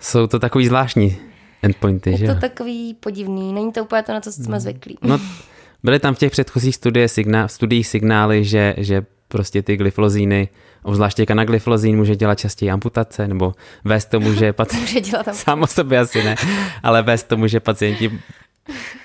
Jsou 0.00 0.26
to 0.26 0.38
takový 0.38 0.66
zvláštní 0.66 1.16
endpointy, 1.62 2.10
Je 2.10 2.16
že? 2.16 2.24
Je 2.24 2.34
to 2.34 2.40
takový 2.40 2.94
podivný, 2.94 3.52
není 3.52 3.72
to 3.72 3.82
úplně 3.82 4.02
to, 4.02 4.12
na 4.12 4.20
co 4.20 4.32
jsme 4.32 4.46
hmm. 4.46 4.60
zvyklí. 4.60 4.98
No, 5.02 5.18
byly 5.82 5.98
tam 5.98 6.14
v 6.14 6.18
těch 6.18 6.32
předchozích 6.32 6.74
studie 6.74 7.08
signá, 7.08 7.48
studiích 7.48 7.86
signály, 7.86 8.44
že, 8.44 8.74
že 8.78 9.02
prostě 9.28 9.62
ty 9.62 9.76
glyflozíny, 9.76 10.48
obzvláště 10.82 11.26
kanaglyflozín 11.26 11.96
může 11.96 12.16
dělat 12.16 12.38
častěji 12.38 12.70
amputace, 12.70 13.28
nebo 13.28 13.54
vést 13.84 14.06
tomu, 14.06 14.34
že 14.34 14.52
pacient... 14.52 14.80
může 14.80 15.00
dělat 15.00 15.28
amputace. 15.28 15.44
Sám 15.44 15.62
o 15.62 15.66
sobě 15.66 15.98
asi 15.98 16.22
ne, 16.22 16.34
ale 16.82 17.02
vést 17.02 17.28
tomu, 17.28 17.46
že 17.46 17.60
pacienti 17.60 18.20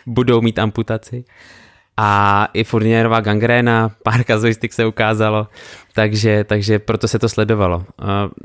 budou 0.06 0.42
mít 0.42 0.60
amputaci. 0.60 1.26
A 1.98 2.48
i 2.54 2.64
Fournierova 2.64 3.22
gangréna, 3.22 3.92
pár 4.04 4.24
kazuistik 4.24 4.74
se 4.74 4.86
ukázalo, 4.86 5.48
takže, 5.94 6.44
takže 6.44 6.80
proto 6.80 7.08
se 7.08 7.20
to 7.20 7.30
sledovalo. 7.30 7.86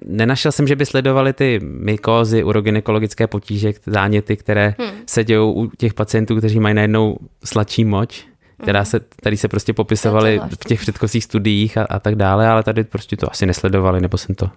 Nenašel 0.04 0.52
jsem, 0.52 0.66
že 0.66 0.76
by 0.76 0.86
sledovali 0.86 1.32
ty 1.32 1.60
mykózy, 1.62 2.44
urogynekologické 2.44 3.26
potíže, 3.26 3.72
záněty, 3.86 4.36
které 4.36 4.74
hmm. 4.78 4.90
se 5.06 5.24
dějou 5.24 5.52
u 5.52 5.66
těch 5.66 5.94
pacientů, 5.94 6.36
kteří 6.36 6.60
mají 6.60 6.74
najednou 6.74 7.16
sladší 7.44 7.84
moč, 7.84 8.26
která 8.62 8.84
se, 8.84 9.00
tady 9.22 9.36
se 9.36 9.48
prostě 9.48 9.72
popisovaly 9.72 10.40
v 10.60 10.64
těch 10.68 10.80
předchozích 10.80 11.24
studiích 11.24 11.78
a, 11.78 11.84
a 11.84 11.98
tak 11.98 12.14
dále, 12.14 12.48
ale 12.48 12.62
tady 12.62 12.84
prostě 12.84 13.16
to 13.16 13.30
asi 13.30 13.46
nesledovali, 13.46 14.00
nebo 14.00 14.18
jsem 14.18 14.34
to 14.34 14.50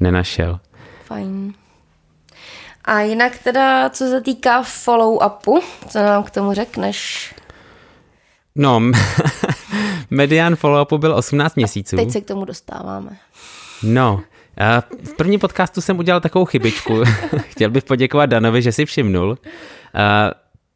nenašel. 0.00 0.60
Fajn. 1.04 1.52
A 2.84 3.00
jinak 3.00 3.38
teda, 3.38 3.90
co 3.90 4.04
se 4.06 4.20
týká 4.20 4.62
follow-upu, 4.62 5.62
co 5.88 6.02
nám 6.02 6.22
k 6.22 6.30
tomu 6.30 6.52
řekneš? 6.52 7.34
No, 8.56 8.82
medián 10.10 10.54
follow-upu 10.54 10.98
byl 10.98 11.14
18 11.14 11.56
měsíců. 11.56 11.96
A 11.96 11.98
teď 11.98 12.10
se 12.10 12.20
k 12.20 12.24
tomu 12.24 12.44
dostáváme. 12.44 13.16
No, 13.82 14.22
v 15.04 15.14
prvním 15.16 15.40
podcastu 15.40 15.80
jsem 15.80 15.98
udělal 15.98 16.20
takovou 16.20 16.44
chybičku. 16.44 17.02
Chtěl 17.48 17.70
bych 17.70 17.84
poděkovat 17.84 18.26
Danovi, 18.26 18.62
že 18.62 18.72
si 18.72 18.86
všimnul. 18.86 19.38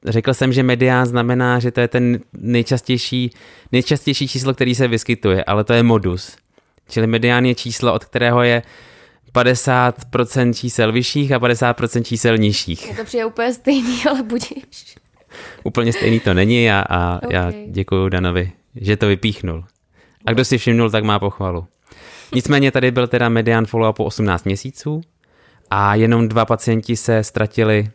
Řekl 0.05 0.35
jsem, 0.35 0.53
že 0.53 0.63
medián 0.63 1.07
znamená, 1.07 1.59
že 1.59 1.71
to 1.71 1.81
je 1.81 1.89
ten 1.89 2.21
nejčastější, 2.33 3.31
nejčastější 3.73 4.29
číslo, 4.29 4.55
který 4.55 4.75
se 4.75 4.89
vyskytuje, 4.89 5.45
ale 5.45 5.65
to 5.65 5.73
je 5.73 5.83
modus. 5.83 6.37
Čili 6.89 7.07
medián 7.07 7.45
je 7.45 7.55
číslo, 7.55 7.95
od 7.95 8.05
kterého 8.05 8.43
je 8.43 8.63
50% 9.35 10.55
čísel 10.55 10.93
vyšších 10.93 11.33
a 11.33 11.39
50% 11.39 12.03
čísel 12.03 12.39
nižších. 12.39 12.89
Je 12.89 12.95
to 12.95 13.05
přijde 13.05 13.25
úplně 13.25 13.55
stejný, 13.55 14.03
ale 14.11 14.23
budíš. 14.23 14.97
Úplně 15.65 15.93
stejný 15.93 16.21
to 16.21 16.35
není 16.35 16.71
a, 16.71 16.85
a 16.89 17.17
okay. 17.17 17.31
já 17.33 17.53
děkuji 17.67 18.09
Danovi, 18.09 18.53
že 18.77 18.97
to 18.97 19.07
vypíchnul. 19.07 19.65
A 20.27 20.33
kdo 20.33 20.45
si 20.45 20.59
všimnul, 20.59 20.91
tak 20.91 21.05
má 21.05 21.19
pochvalu. 21.19 21.67
Nicméně 22.35 22.71
tady 22.71 22.91
byl 22.91 23.07
teda 23.07 23.29
medián 23.29 23.67
follow 23.67 23.95
po 23.95 24.05
18 24.05 24.45
měsíců 24.45 25.01
a 25.71 25.95
jenom 25.95 26.29
dva 26.29 26.45
pacienti 26.45 26.97
se 26.97 27.25
ztratili 27.25 27.89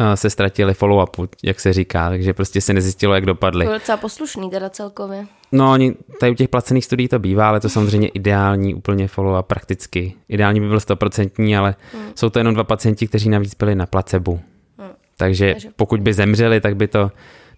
eh, 0.00 0.16
se 0.16 0.30
ztratili 0.30 0.72
follow-upu, 0.72 1.28
jak 1.42 1.60
se 1.60 1.72
říká, 1.72 2.08
takže 2.08 2.32
prostě 2.32 2.60
se 2.60 2.72
nezjistilo, 2.72 3.14
jak 3.14 3.26
dopadly. 3.26 3.66
To 3.66 3.72
docela 3.72 3.96
poslušný 3.96 4.50
teda 4.50 4.70
celkově. 4.70 5.26
No, 5.52 5.72
oni, 5.72 5.94
tady 6.20 6.32
u 6.32 6.34
těch 6.34 6.48
placených 6.48 6.84
studií 6.84 7.08
to 7.08 7.18
bývá, 7.18 7.48
ale 7.48 7.60
to 7.60 7.68
samozřejmě 7.68 8.08
ideální 8.08 8.74
úplně 8.74 9.06
follow-up 9.06 9.42
prakticky. 9.42 10.14
Ideální 10.28 10.60
by 10.60 10.68
byl 10.68 10.78
100%, 10.78 11.58
ale 11.58 11.74
hmm. 11.92 12.12
jsou 12.14 12.30
to 12.30 12.38
jenom 12.38 12.54
dva 12.54 12.64
pacienti, 12.64 13.06
kteří 13.08 13.28
navíc 13.28 13.54
byli 13.54 13.74
na 13.74 13.86
placebu. 13.86 14.40
Takže 15.20 15.54
pokud 15.76 16.00
by 16.00 16.14
zemřeli, 16.14 16.60
tak 16.60 16.76
by 16.76 16.88
to 16.88 17.10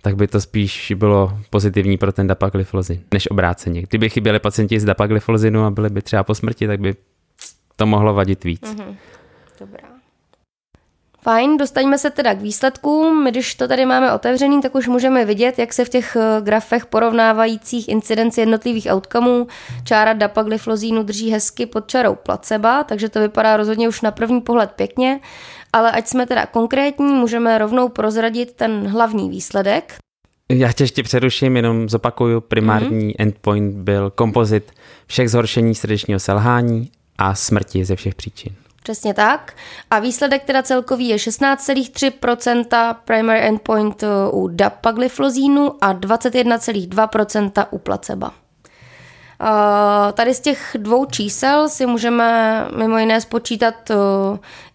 tak 0.02 0.16
by 0.16 0.26
to 0.26 0.40
spíš 0.40 0.92
bylo 0.97 1.38
pozitivní 1.50 1.99
pro 1.99 2.12
ten 2.12 2.26
dapagliflozin, 2.26 3.00
než 3.12 3.31
obráceně. 3.31 3.83
Kdyby 3.83 4.11
chyběli 4.11 4.38
pacienti 4.38 4.81
z 4.81 4.85
dapagliflozinu 4.85 5.64
a 5.64 5.71
byli 5.71 5.90
by 5.90 6.02
třeba 6.02 6.23
po 6.23 6.35
smrti, 6.35 6.66
tak 6.66 6.81
by 6.81 6.95
to 7.76 7.87
mohlo 7.87 8.14
vadit 8.14 8.45
víc. 8.45 8.62
Mm-hmm. 8.62 8.97
Dobrá. 9.61 9.88
Fajn, 11.23 11.57
dostaňme 11.57 11.99
se 11.99 12.11
teda 12.11 12.35
k 12.35 12.40
výsledkům. 12.40 13.25
My, 13.25 13.31
když 13.31 13.54
to 13.54 13.69
tady 13.69 13.87
máme 13.87 14.12
otevřený, 14.12 14.61
tak 14.61 14.75
už 14.75 14.88
můžeme 14.88 15.25
vidět, 15.25 15.59
jak 15.59 15.73
se 15.73 15.85
v 15.85 15.88
těch 15.88 16.16
eh, 16.16 16.40
grafech 16.40 16.87
porovnávajících 16.87 17.88
incidenci 17.88 18.40
jednotlivých 18.40 18.87
outcomeů 18.92 19.47
čára 19.85 20.12
dapagliflozínu 20.12 21.02
drží 21.02 21.31
hezky 21.31 21.66
pod 21.66 21.88
čarou 21.88 22.14
placebo, 22.14 22.69
takže 22.87 23.09
to 23.09 23.21
vypadá 23.21 23.57
rozhodně 23.57 23.88
už 23.88 24.00
na 24.00 24.11
první 24.11 24.40
pohled 24.40 24.71
pěkně. 24.73 25.21
Ale 25.73 25.91
ať 25.91 26.09
jsme 26.09 26.26
teda 26.26 26.47
konkrétní, 26.47 27.14
můžeme 27.14 27.59
rovnou 27.59 27.88
prozradit 27.88 28.52
ten 28.52 28.88
hlavní 28.88 29.31
výsledek. 29.31 29.95
Já 30.49 30.73
tě 30.73 30.85
ještě 30.85 31.02
přeruším, 31.02 31.57
jenom 31.57 31.88
zopakuju. 31.88 32.41
Primární 32.41 33.09
mm-hmm. 33.09 33.14
endpoint 33.19 33.75
byl 33.75 34.11
kompozit 34.11 34.73
všech 35.07 35.31
zhoršení 35.31 35.75
srdečního 35.75 36.21
selhání 36.21 36.91
a 37.19 37.35
smrti 37.35 37.85
ze 37.85 37.97
všech 37.97 38.14
příčin. 38.14 38.52
Přesně 38.83 39.14
tak. 39.14 39.57
A 39.91 39.99
výsledek 39.99 40.45
teda 40.45 40.62
celkový 40.62 41.09
je 41.09 41.17
16,3% 41.17 42.95
primary 43.05 43.41
endpoint 43.41 44.05
u 44.31 44.49
dapagliflozínu 44.49 45.85
a 45.85 45.95
21,2% 45.95 47.67
u 47.71 47.79
placebo. 47.79 48.26
Tady 50.13 50.35
z 50.35 50.41
těch 50.41 50.77
dvou 50.79 51.05
čísel 51.05 51.69
si 51.69 51.87
můžeme 51.87 52.67
mimo 52.77 52.99
jiné 52.99 53.21
spočítat 53.21 53.75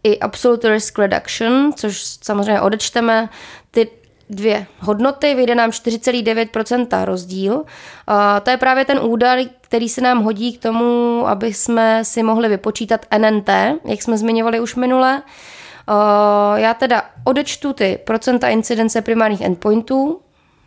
i 0.03 0.19
absolute 0.19 0.69
risk 0.69 0.99
reduction, 0.99 1.73
což 1.75 2.01
samozřejmě 2.03 2.61
odečteme 2.61 3.29
ty 3.71 3.89
dvě 4.29 4.65
hodnoty, 4.79 5.35
vyjde 5.35 5.55
nám 5.55 5.69
4,9% 5.69 7.05
rozdíl. 7.05 7.63
To 8.43 8.49
je 8.49 8.57
právě 8.57 8.85
ten 8.85 8.99
údaj, 9.03 9.45
který 9.61 9.89
se 9.89 10.01
nám 10.01 10.23
hodí 10.23 10.57
k 10.57 10.61
tomu, 10.61 11.23
aby 11.27 11.53
jsme 11.53 12.05
si 12.05 12.23
mohli 12.23 12.49
vypočítat 12.49 13.05
NNT, 13.17 13.49
jak 13.85 14.01
jsme 14.01 14.17
zmiňovali 14.17 14.59
už 14.59 14.75
minule. 14.75 15.21
Já 16.55 16.73
teda 16.73 17.03
odečtu 17.23 17.73
ty 17.73 17.99
procenta 18.05 18.49
incidence 18.49 19.01
primárních 19.01 19.41
endpointů, 19.41 20.21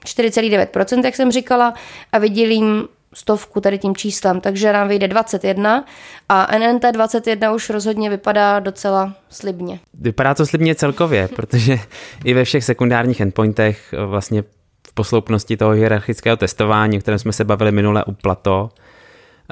4,9%, 0.05 1.05
jak 1.05 1.17
jsem 1.17 1.33
říkala, 1.33 1.75
a 2.13 2.19
vydělím 2.19 2.89
stovku 3.15 3.61
tady 3.61 3.79
tím 3.79 3.97
číslem, 3.97 4.41
takže 4.41 4.73
nám 4.73 4.89
vyjde 4.89 5.09
21 5.09 5.85
a 6.29 6.59
NNT 6.59 6.85
21 6.93 7.53
už 7.53 7.71
rozhodně 7.71 8.11
vypadá 8.11 8.61
docela 8.61 9.15
slibně. 9.29 9.81
Vypadá 9.95 10.35
to 10.35 10.47
slibně 10.47 10.75
celkově, 10.75 11.29
protože 11.37 11.79
i 12.25 12.35
ve 12.35 12.45
všech 12.45 12.65
sekundárních 12.65 13.21
endpointech 13.21 13.93
eh, 13.93 14.07
vlastně 14.07 14.43
v 14.87 14.95
posloupnosti 14.95 15.57
toho 15.57 15.71
hierarchického 15.71 16.37
testování, 16.37 16.99
o 16.99 17.01
kterém 17.01 17.19
jsme 17.19 17.33
se 17.33 17.45
bavili 17.45 17.73
minule 17.73 18.05
u 18.05 18.13
Plato, 18.13 18.69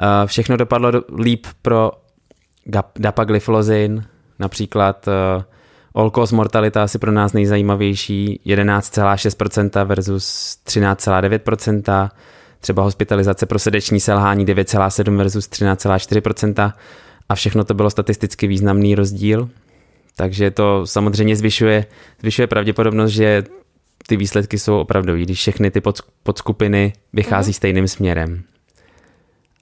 eh, 0.01 0.27
všechno 0.27 0.57
dopadlo 0.57 0.91
líp 1.17 1.47
pro 1.61 1.91
dapagliflozin, 2.99 4.05
například 4.39 5.07
eh, 5.07 5.43
all 5.95 6.11
cause 6.11 6.35
mortalita 6.35 6.83
asi 6.83 6.99
pro 6.99 7.11
nás 7.11 7.33
nejzajímavější 7.33 8.41
11,6% 8.45 9.85
versus 9.85 10.57
13,9%, 10.65 12.09
třeba 12.59 12.83
hospitalizace 12.83 13.45
pro 13.45 13.59
srdeční 13.59 13.99
selhání 13.99 14.45
9,7 14.45 15.17
versus 15.17 15.49
13,4% 15.49 16.73
a 17.29 17.35
všechno 17.35 17.63
to 17.63 17.73
bylo 17.73 17.89
statisticky 17.89 18.47
významný 18.47 18.95
rozdíl. 18.95 19.49
takže 20.15 20.51
to 20.51 20.87
samozřejmě 20.87 21.35
zvyšuje, 21.35 21.85
zvyšuje 22.21 22.47
pravděpodobnost, 22.47 23.11
že 23.11 23.43
ty 24.07 24.17
výsledky 24.17 24.59
jsou 24.59 24.79
opravdu, 24.79 25.15
když 25.15 25.39
všechny 25.39 25.71
ty 25.71 25.81
pod, 25.81 25.99
podskupiny 26.23 26.93
vychází 27.13 27.49
mm. 27.49 27.53
stejným 27.53 27.87
směrem. 27.87 28.43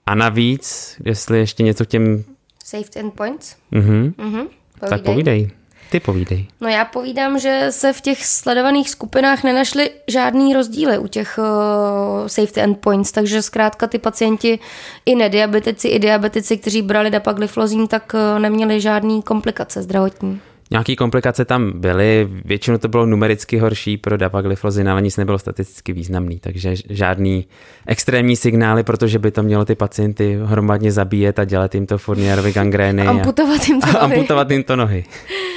A 0.05 0.15
navíc, 0.15 0.97
jestli 1.05 1.39
ještě 1.39 1.63
něco 1.63 1.85
k 1.85 1.87
těm... 1.87 2.23
Safety 2.65 2.99
endpoints? 2.99 3.55
Mhm. 3.71 4.13
Mm-hmm. 4.17 4.47
Povídej. 4.79 4.89
Tak 4.89 5.01
povídej. 5.01 5.51
Ty 5.89 5.99
povídej. 5.99 6.45
No 6.61 6.67
já 6.67 6.85
povídám, 6.85 7.39
že 7.39 7.67
se 7.69 7.93
v 7.93 8.01
těch 8.01 8.25
sledovaných 8.25 8.89
skupinách 8.89 9.43
nenašly 9.43 9.89
žádný 10.07 10.53
rozdíly 10.53 10.97
u 10.97 11.07
těch 11.07 11.39
uh, 11.39 12.27
safety 12.27 12.61
endpoints, 12.61 13.11
takže 13.11 13.41
zkrátka 13.41 13.87
ty 13.87 13.99
pacienti 13.99 14.59
i 15.05 15.15
nediabetici, 15.15 15.87
i 15.87 15.99
diabetici, 15.99 16.57
kteří 16.57 16.81
brali 16.81 17.09
dapagliflozin, 17.09 17.87
tak 17.87 18.13
uh, 18.13 18.39
neměli 18.39 18.81
žádný 18.81 19.21
komplikace 19.21 19.81
zdravotní. 19.81 20.41
Nějaké 20.71 20.95
komplikace 20.95 21.45
tam 21.45 21.79
byly, 21.79 22.27
většinou 22.45 22.77
to 22.77 22.87
bylo 22.87 23.05
numericky 23.05 23.57
horší 23.57 23.97
pro 23.97 24.17
dapagliflozin, 24.17 24.89
ale 24.89 25.01
nic 25.01 25.17
nebylo 25.17 25.39
statisticky 25.39 25.93
významný, 25.93 26.39
takže 26.39 26.73
žádný 26.89 27.47
extrémní 27.85 28.35
signály, 28.35 28.83
protože 28.83 29.19
by 29.19 29.31
to 29.31 29.43
mělo 29.43 29.65
ty 29.65 29.75
pacienty 29.75 30.39
hromadně 30.43 30.91
zabíjet 30.91 31.39
a 31.39 31.45
dělat 31.45 31.75
jim 31.75 31.85
to 31.85 31.97
furnierovi 31.97 32.53
gangrény. 32.53 33.01
A 33.07 33.09
amputovat 33.09 33.67
jim 33.67 33.81
to 33.81 33.87
nohy. 33.87 33.97
A 33.97 33.99
amputovat 33.99 34.51
jim 34.51 34.63
to 34.63 34.75
nohy 34.75 35.05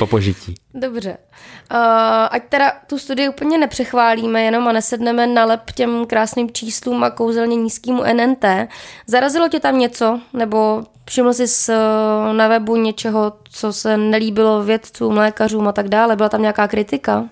po 0.00 0.06
požití. 0.06 0.54
Dobře. 0.74 1.10
Uh, 1.10 1.76
ať 2.30 2.42
teda 2.48 2.72
tu 2.86 2.98
studii 2.98 3.28
úplně 3.28 3.58
nepřechválíme 3.58 4.42
jenom 4.42 4.68
a 4.68 4.72
nesedneme 4.72 5.26
na 5.26 5.44
lep 5.44 5.70
těm 5.74 6.06
krásným 6.06 6.50
číslům 6.50 7.04
a 7.04 7.10
kouzelně 7.10 7.56
nízkému 7.56 8.02
NNT. 8.14 8.44
Zarazilo 9.06 9.48
tě 9.48 9.60
tam 9.60 9.78
něco? 9.78 10.20
Nebo 10.32 10.82
všiml 11.08 11.32
jsi 11.32 11.72
na 12.32 12.48
webu 12.48 12.76
něčeho, 12.76 13.32
co 13.50 13.72
se 13.72 13.96
nelíbilo 13.96 14.62
vědcům, 14.62 15.16
lékařům 15.16 15.68
a 15.68 15.72
tak 15.72 15.88
dále? 15.88 16.16
Byla 16.16 16.28
tam 16.28 16.42
nějaká 16.42 16.68
kritika? 16.68 17.28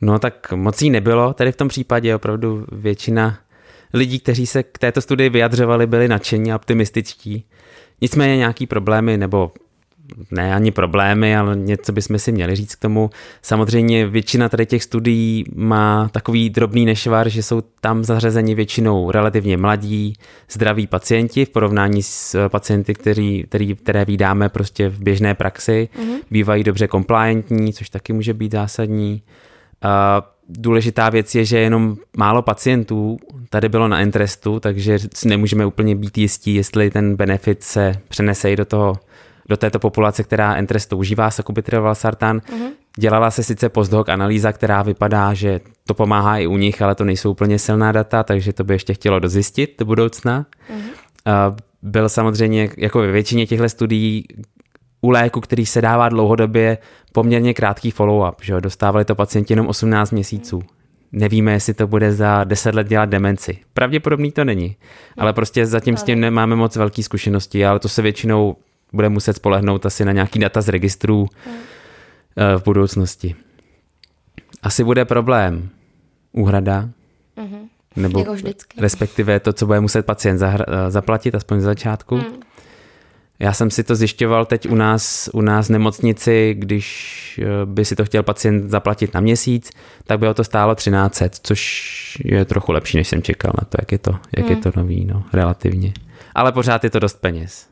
No 0.00 0.18
tak 0.18 0.52
moc 0.52 0.82
jí 0.82 0.90
nebylo. 0.90 1.34
Tady 1.34 1.52
v 1.52 1.56
tom 1.56 1.68
případě 1.68 2.14
opravdu 2.14 2.66
většina 2.72 3.38
lidí, 3.94 4.20
kteří 4.20 4.46
se 4.46 4.62
k 4.62 4.78
této 4.78 5.00
studii 5.00 5.30
vyjadřovali, 5.30 5.86
byli 5.86 6.08
nadšení 6.08 6.52
a 6.52 6.56
optimističtí. 6.56 7.44
Nicméně 8.00 8.36
nějaký 8.36 8.66
problémy 8.66 9.16
nebo 9.16 9.52
ne 10.30 10.54
ani 10.54 10.70
problémy, 10.70 11.36
ale 11.36 11.56
něco 11.56 11.92
bychom 11.92 12.18
si 12.18 12.32
měli 12.32 12.56
říct 12.56 12.74
k 12.74 12.80
tomu. 12.80 13.10
Samozřejmě 13.42 14.06
většina 14.06 14.48
tady 14.48 14.66
těch 14.66 14.82
studií 14.82 15.44
má 15.54 16.08
takový 16.12 16.50
drobný 16.50 16.86
nešvar, 16.86 17.28
že 17.28 17.42
jsou 17.42 17.62
tam 17.80 18.04
zařazeni 18.04 18.54
většinou 18.54 19.10
relativně 19.10 19.56
mladí, 19.56 20.14
zdraví 20.50 20.86
pacienti 20.86 21.44
v 21.44 21.50
porovnání 21.50 22.02
s 22.02 22.48
pacienty, 22.48 22.94
který, 22.94 23.44
který, 23.48 23.74
které 23.74 24.04
vydáme 24.04 24.48
prostě 24.48 24.88
v 24.88 25.02
běžné 25.02 25.34
praxi. 25.34 25.88
Mm-hmm. 25.94 26.18
Bývají 26.30 26.64
dobře 26.64 26.88
compliantní, 26.88 27.72
což 27.72 27.90
taky 27.90 28.12
může 28.12 28.34
být 28.34 28.52
zásadní. 28.52 29.22
Uh, 29.84 29.90
důležitá 30.48 31.10
věc 31.10 31.34
je, 31.34 31.44
že 31.44 31.58
jenom 31.58 31.96
málo 32.16 32.42
pacientů 32.42 33.18
tady 33.50 33.68
bylo 33.68 33.88
na 33.88 34.00
Entrestu, 34.00 34.60
takže 34.60 34.98
nemůžeme 35.24 35.66
úplně 35.66 35.96
být 35.96 36.18
jistí, 36.18 36.54
jestli 36.54 36.90
ten 36.90 37.16
benefit 37.16 37.62
se 37.62 37.94
přenese 38.08 38.52
i 38.52 38.56
do 38.56 38.64
toho 38.64 38.94
do 39.48 39.56
této 39.56 39.78
populace, 39.78 40.22
která 40.22 40.54
Entrest 40.54 40.92
užívá 40.92 41.30
sakubitril 41.30 41.82
valsartan. 41.82 42.38
Mm-hmm. 42.38 42.70
Dělala 42.98 43.30
se 43.30 43.42
sice 43.42 43.68
postdoc 43.68 44.08
analýza, 44.08 44.52
která 44.52 44.82
vypadá, 44.82 45.34
že 45.34 45.60
to 45.86 45.94
pomáhá 45.94 46.38
i 46.38 46.46
u 46.46 46.56
nich, 46.56 46.82
ale 46.82 46.94
to 46.94 47.04
nejsou 47.04 47.30
úplně 47.30 47.58
silná 47.58 47.92
data, 47.92 48.22
takže 48.22 48.52
to 48.52 48.64
by 48.64 48.74
ještě 48.74 48.94
chtělo 48.94 49.18
dozjistit 49.18 49.74
do 49.78 49.84
budoucna. 49.84 50.46
Mm-hmm. 50.70 51.54
Byl 51.82 52.08
samozřejmě, 52.08 52.70
jako 52.76 52.98
ve 52.98 53.12
většině 53.12 53.46
těchto 53.46 53.68
studií, 53.68 54.24
u 55.00 55.10
léku, 55.10 55.40
který 55.40 55.66
se 55.66 55.82
dává 55.82 56.08
dlouhodobě, 56.08 56.78
poměrně 57.12 57.54
krátký 57.54 57.92
follow-up. 57.92 58.34
Že 58.42 58.60
Dostávali 58.60 59.04
to 59.04 59.14
pacienti 59.14 59.52
jenom 59.52 59.66
18 59.66 60.10
měsíců. 60.10 60.62
Nevíme, 61.12 61.52
jestli 61.52 61.74
to 61.74 61.86
bude 61.86 62.12
za 62.12 62.44
10 62.44 62.74
let 62.74 62.88
dělat 62.88 63.08
demenci. 63.08 63.58
Pravděpodobný 63.74 64.32
to 64.32 64.44
není, 64.44 64.76
ale 65.18 65.32
prostě 65.32 65.66
zatím 65.66 65.96
s 65.96 66.02
tím 66.02 66.20
nemáme 66.20 66.56
moc 66.56 66.76
velké 66.76 67.02
zkušenosti, 67.02 67.66
ale 67.66 67.78
to 67.78 67.88
se 67.88 68.02
většinou 68.02 68.56
bude 68.92 69.08
muset 69.08 69.36
spolehnout 69.36 69.86
asi 69.86 70.04
na 70.04 70.12
nějaký 70.12 70.38
data 70.38 70.60
z 70.60 70.68
registrů 70.68 71.26
hmm. 71.44 71.56
v 72.58 72.64
budoucnosti. 72.64 73.34
Asi 74.62 74.84
bude 74.84 75.04
problém 75.04 75.70
úhrada, 76.32 76.88
mm-hmm. 77.36 77.68
nebo 77.96 78.18
jako 78.18 78.36
respektive 78.78 79.40
to, 79.40 79.52
co 79.52 79.66
bude 79.66 79.80
muset 79.80 80.06
pacient 80.06 80.38
zahra- 80.38 80.64
eh, 80.68 80.90
zaplatit, 80.90 81.34
aspoň 81.34 81.60
z 81.60 81.64
začátku. 81.64 82.16
Mm. 82.16 82.24
Já 83.40 83.52
jsem 83.52 83.70
si 83.70 83.84
to 83.84 83.96
zjišťoval 83.96 84.46
teď 84.46 84.68
u 84.68 84.74
nás, 84.74 85.30
u 85.32 85.40
nás 85.40 85.66
v 85.66 85.70
nemocnici, 85.70 86.54
když 86.58 87.40
eh, 87.42 87.66
by 87.66 87.84
si 87.84 87.96
to 87.96 88.04
chtěl 88.04 88.22
pacient 88.22 88.70
zaplatit 88.70 89.14
na 89.14 89.20
měsíc, 89.20 89.70
tak 90.04 90.18
by 90.18 90.26
to 90.34 90.44
stálo 90.44 90.74
1300, 90.74 91.40
což 91.42 92.22
je 92.24 92.44
trochu 92.44 92.72
lepší, 92.72 92.96
než 92.96 93.08
jsem 93.08 93.22
čekal 93.22 93.52
na 93.60 93.64
to, 93.68 93.76
jak 93.80 93.92
je 93.92 93.98
to, 93.98 94.12
jak 94.36 94.44
mm. 94.44 94.50
je 94.50 94.54
hmm. 94.54 94.62
to 94.62 94.72
nový, 94.76 95.04
no, 95.04 95.24
relativně. 95.32 95.92
Ale 96.34 96.52
pořád 96.52 96.84
je 96.84 96.90
to 96.90 96.98
dost 96.98 97.20
peněz. 97.20 97.66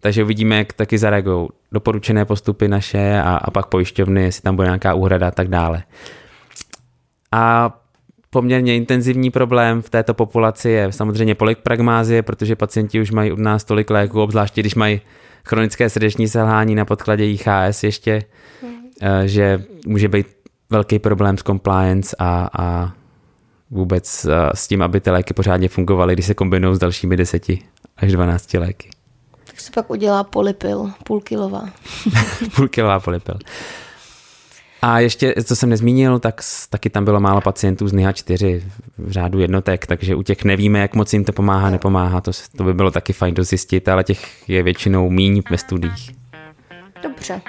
Takže 0.00 0.24
uvidíme, 0.24 0.56
jak 0.56 0.72
taky 0.72 0.98
zareagují 0.98 1.48
doporučené 1.72 2.24
postupy 2.24 2.68
naše 2.68 3.20
a, 3.20 3.36
a 3.36 3.50
pak 3.50 3.66
pojišťovny, 3.66 4.22
jestli 4.22 4.42
tam 4.42 4.56
bude 4.56 4.68
nějaká 4.68 4.94
úhrada 4.94 5.28
a 5.28 5.30
tak 5.30 5.48
dále. 5.48 5.82
A 7.32 7.74
poměrně 8.30 8.76
intenzivní 8.76 9.30
problém 9.30 9.82
v 9.82 9.90
této 9.90 10.14
populaci 10.14 10.70
je 10.70 10.92
samozřejmě 10.92 11.34
polikpragmázie, 11.34 12.22
protože 12.22 12.56
pacienti 12.56 13.00
už 13.00 13.10
mají 13.10 13.32
u 13.32 13.36
nás 13.36 13.64
tolik 13.64 13.90
léků, 13.90 14.22
obzvláště 14.22 14.60
když 14.60 14.74
mají 14.74 15.00
chronické 15.44 15.90
srdeční 15.90 16.28
selhání 16.28 16.74
na 16.74 16.84
podkladě 16.84 17.30
IHS 17.30 17.84
ještě, 17.84 18.22
hmm. 18.62 19.28
že 19.28 19.64
může 19.86 20.08
být 20.08 20.26
velký 20.70 20.98
problém 20.98 21.36
s 21.36 21.42
compliance 21.42 22.16
a, 22.18 22.48
a 22.58 22.92
vůbec 23.70 24.24
eh, 24.24 24.50
s 24.54 24.68
tím, 24.68 24.82
aby 24.82 25.00
ty 25.00 25.10
léky 25.10 25.34
pořádně 25.34 25.68
fungovaly, 25.68 26.12
když 26.12 26.26
se 26.26 26.34
kombinují 26.34 26.76
s 26.76 26.78
dalšími 26.78 27.16
10 27.16 27.48
až 27.96 28.12
12 28.12 28.54
léky. 28.54 28.90
Tak 29.58 29.64
se 29.64 29.72
pak 29.72 29.90
udělá 29.90 30.24
polipil, 30.24 30.90
půlkilová. 31.04 31.68
půlkilová 32.56 33.00
polipil. 33.00 33.34
A 34.82 35.00
ještě, 35.00 35.34
co 35.44 35.56
jsem 35.56 35.68
nezmínil, 35.68 36.18
tak 36.18 36.40
taky 36.70 36.90
tam 36.90 37.04
bylo 37.04 37.20
málo 37.20 37.40
pacientů 37.40 37.88
z 37.88 37.92
NIHA 37.92 38.12
4 38.12 38.64
v 38.98 39.10
řádu 39.10 39.40
jednotek, 39.40 39.86
takže 39.86 40.14
u 40.14 40.22
těch 40.22 40.44
nevíme, 40.44 40.78
jak 40.78 40.94
moc 40.94 41.12
jim 41.12 41.24
to 41.24 41.32
pomáhá, 41.32 41.70
nepomáhá. 41.70 42.20
To, 42.20 42.30
to 42.56 42.64
by 42.64 42.74
bylo 42.74 42.90
taky 42.90 43.12
fajn 43.12 43.34
dozjistit, 43.34 43.88
ale 43.88 44.04
těch 44.04 44.48
je 44.48 44.62
většinou 44.62 45.10
míň 45.10 45.42
ve 45.50 45.58
studiích. 45.58 46.10
Dobře. 47.02 47.40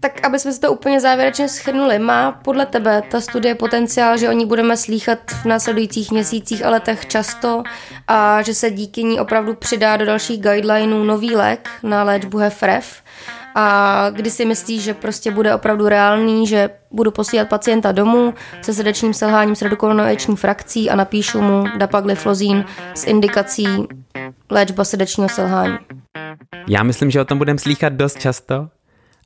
Tak 0.00 0.26
aby 0.26 0.38
jsme 0.38 0.52
si 0.52 0.60
to 0.60 0.72
úplně 0.72 1.00
závěrečně 1.00 1.48
schrnuli, 1.48 1.98
má 1.98 2.32
podle 2.32 2.66
tebe 2.66 3.02
ta 3.10 3.20
studie 3.20 3.54
potenciál, 3.54 4.16
že 4.18 4.28
o 4.28 4.32
ní 4.32 4.46
budeme 4.46 4.76
slýchat 4.76 5.18
v 5.42 5.44
následujících 5.44 6.10
měsících 6.10 6.64
a 6.64 6.70
letech 6.70 7.06
často 7.06 7.62
a 8.08 8.42
že 8.42 8.54
se 8.54 8.70
díky 8.70 9.04
ní 9.04 9.20
opravdu 9.20 9.54
přidá 9.54 9.96
do 9.96 10.06
dalších 10.06 10.42
guidelineů 10.42 11.04
nový 11.04 11.36
lék 11.36 11.70
na 11.82 12.02
léčbu 12.02 12.38
HFrEF 12.38 13.02
a 13.54 14.06
kdy 14.10 14.30
si 14.30 14.44
myslíš, 14.44 14.82
že 14.82 14.94
prostě 14.94 15.30
bude 15.30 15.54
opravdu 15.54 15.88
reálný, 15.88 16.46
že 16.46 16.70
budu 16.90 17.10
posílat 17.10 17.48
pacienta 17.48 17.92
domů 17.92 18.34
se 18.62 18.74
srdečním 18.74 19.14
selháním 19.14 19.56
s 19.56 19.62
redukovanou 19.62 20.04
frakcí 20.34 20.90
a 20.90 20.96
napíšu 20.96 21.40
mu 21.40 21.64
dapagliflozin 21.78 22.64
s 22.94 23.04
indikací 23.04 23.66
léčba 24.50 24.84
srdečního 24.84 25.28
selhání. 25.28 25.78
Já 26.68 26.82
myslím, 26.82 27.10
že 27.10 27.20
o 27.20 27.24
tom 27.24 27.38
budeme 27.38 27.58
slýchat 27.58 27.92
dost 27.92 28.18
často 28.18 28.68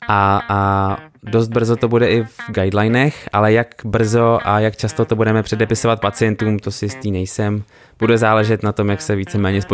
a, 0.09 0.43
a 0.49 0.97
dost 1.23 1.49
brzo 1.49 1.77
to 1.77 1.88
bude 1.88 2.09
i 2.09 2.25
v 2.25 2.37
guidelinech, 2.49 3.29
ale 3.33 3.53
jak 3.53 3.69
brzo 3.85 4.38
a 4.45 4.61
jak 4.61 4.77
často 4.77 5.05
to 5.05 5.17
budeme 5.17 5.43
předepisovat 5.43 6.01
pacientům, 6.01 6.59
to 6.59 6.71
si 6.71 6.85
jistý 6.85 7.11
nejsem. 7.11 7.62
Bude 7.99 8.19
záležet 8.19 8.62
na 8.62 8.73
tom, 8.73 8.90
jak 8.90 9.03
se 9.03 9.17
víceméně 9.17 9.62
s 9.62 9.67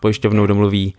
pojišťovnou 0.00 0.46
domluví 0.46 0.94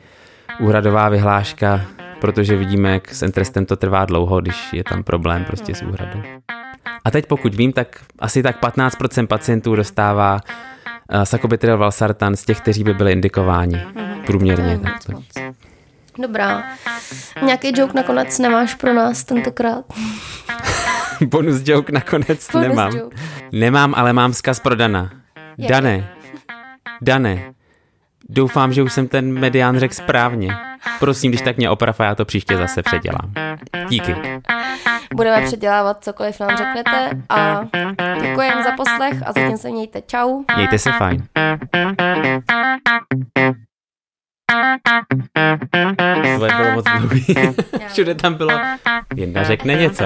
úhradová 0.60 1.10
vyhláška, 1.10 1.82
protože 2.22 2.56
vidíme, 2.56 2.92
jak 2.92 3.14
s 3.14 3.24
Entrestem 3.24 3.66
to 3.66 3.76
trvá 3.76 4.06
dlouho, 4.06 4.42
když 4.42 4.74
je 4.74 4.84
tam 4.84 5.04
problém 5.04 5.46
prostě 5.46 5.76
s 5.76 5.82
úhradou. 5.82 6.20
A 7.06 7.12
teď 7.12 7.26
pokud 7.26 7.56
vím, 7.56 7.74
tak 7.74 8.00
asi 8.20 8.44
tak 8.44 8.62
15% 8.62 9.28
pacientů 9.28 9.76
dostává 9.76 10.34
uh, 10.34 11.22
sakubitril 11.22 11.78
valsartan 11.78 12.36
z 12.36 12.46
těch, 12.46 12.62
kteří 12.62 12.84
by 12.84 12.94
byli 12.94 13.12
indikováni 13.12 13.82
mhm. 13.96 14.22
průměrně. 14.26 14.80
Tak 14.80 15.16
Dobrá. 16.17 16.63
Nějaký 17.41 17.71
joke 17.76 17.93
nakonec 17.93 18.39
nemáš 18.39 18.76
pro 18.76 18.93
nás 18.93 19.24
tentokrát? 19.24 19.86
Bonus 21.21 21.62
joke 21.65 21.91
nakonec 21.91 22.52
Bonus 22.52 22.67
nemám. 22.67 22.91
Joke. 22.91 23.15
Nemám, 23.52 23.93
ale 23.97 24.13
mám 24.13 24.32
vzkaz 24.32 24.60
pro 24.60 24.76
Dana. 24.76 25.12
Jak? 25.58 25.71
Dane, 25.71 26.10
Dane, 27.02 27.54
doufám, 28.30 28.74
že 28.74 28.84
už 28.84 28.93
jsem 28.93 29.08
ten 29.08 29.39
medián 29.39 29.80
řekl 29.80 29.93
správně. 29.93 30.50
Prosím, 31.00 31.32
když 31.32 31.41
tak 31.41 31.58
mě 31.58 31.69
oprav 31.69 32.00
a 32.00 32.04
já 32.06 32.15
to 32.15 32.26
příště 32.26 32.58
zase 32.58 32.84
předělám. 32.84 33.34
Díky. 33.89 34.15
Budeme 35.15 35.41
předělávat 35.41 36.04
cokoliv 36.04 36.39
nám 36.39 36.58
řeknete 36.58 37.10
a 37.30 37.63
děkujeme 38.21 38.63
za 38.63 38.71
poslech 38.71 39.24
a 39.26 39.32
zatím 39.32 39.58
se 39.58 39.69
mějte. 39.69 40.02
Čau. 40.02 40.43
Mějte 40.56 40.80
se 40.80 40.91
fajn. 40.91 41.28
Tvoje 46.36 46.52
bylo 46.58 46.72
moc 46.72 46.86
dlouhý. 46.98 47.26
Všude 47.88 48.16
tam 48.16 48.34
bylo. 48.34 48.60
Jenda 49.16 49.44
řekne 49.44 49.74
něco. 49.74 50.04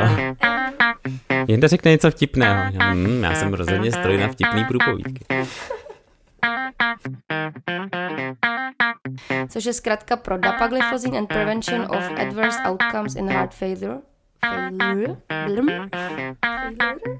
Jenda 1.47 1.67
řekne 1.67 1.91
něco 1.91 2.11
vtipného. 2.11 2.71
Hmm, 2.79 3.23
já 3.23 3.35
jsem 3.35 3.53
rozhodně 3.53 3.91
stroj 3.91 4.17
na 4.17 4.27
vtipný 4.27 4.65
průpovídky. 4.65 5.25
Což 9.49 9.65
je 9.65 9.73
zkrátka 9.73 10.15
pro 10.15 10.37
dapagliflozin 10.37 11.15
and 11.17 11.27
prevention 11.27 11.81
of 11.81 12.11
adverse 12.17 12.59
outcomes 12.69 13.15
in 13.15 13.29
heart 13.29 13.53
failure. 13.53 13.97
Failure? 14.45 15.15
Failure? 15.45 15.89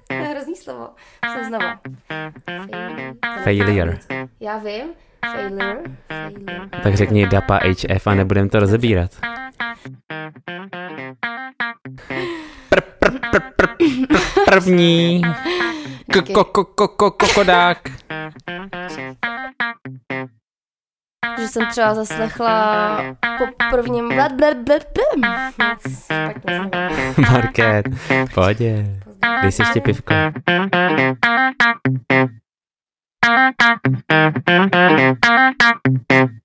To 0.08 0.14
je 0.14 0.22
hrozný 0.22 0.56
slovo. 0.56 0.90
Jsem 1.34 1.44
znovu. 1.44 1.66
Failure. 3.44 3.98
Já 4.40 4.58
vím. 4.58 4.88
Failure. 5.32 5.78
Failure. 6.08 6.70
Tak 6.84 6.96
řekni 6.96 7.28
DAPA 7.28 7.60
HF 7.64 8.08
a 8.08 8.16
nebudem 8.16 8.50
to 8.50 8.60
rozebírat. 8.60 9.12
Pr, 12.70 12.82
pr, 12.82 13.12
pr, 13.32 13.40
pr, 13.58 13.68
pr, 13.68 14.30
první. 14.52 15.22
Díky. 16.14 16.34
Ko- 16.34 16.44
ko- 16.44 16.66
ko- 16.76 16.88
ko- 16.88 17.12
Kokodák. 17.12 17.78
Že 21.40 21.48
jsem 21.48 21.66
třeba 21.68 21.94
zaslechla 21.94 22.98
po 23.38 23.46
prvním 23.72 24.10
blad, 24.10 24.32
blad, 24.32 24.58
blad. 24.58 24.84
Market. 27.32 27.86
Pohodě. 28.34 28.86
Dej 29.42 29.52
si 29.52 29.62
ještě 29.62 29.82
pivko. 29.82 30.14
Thank 33.26 35.16
you. 36.12 36.45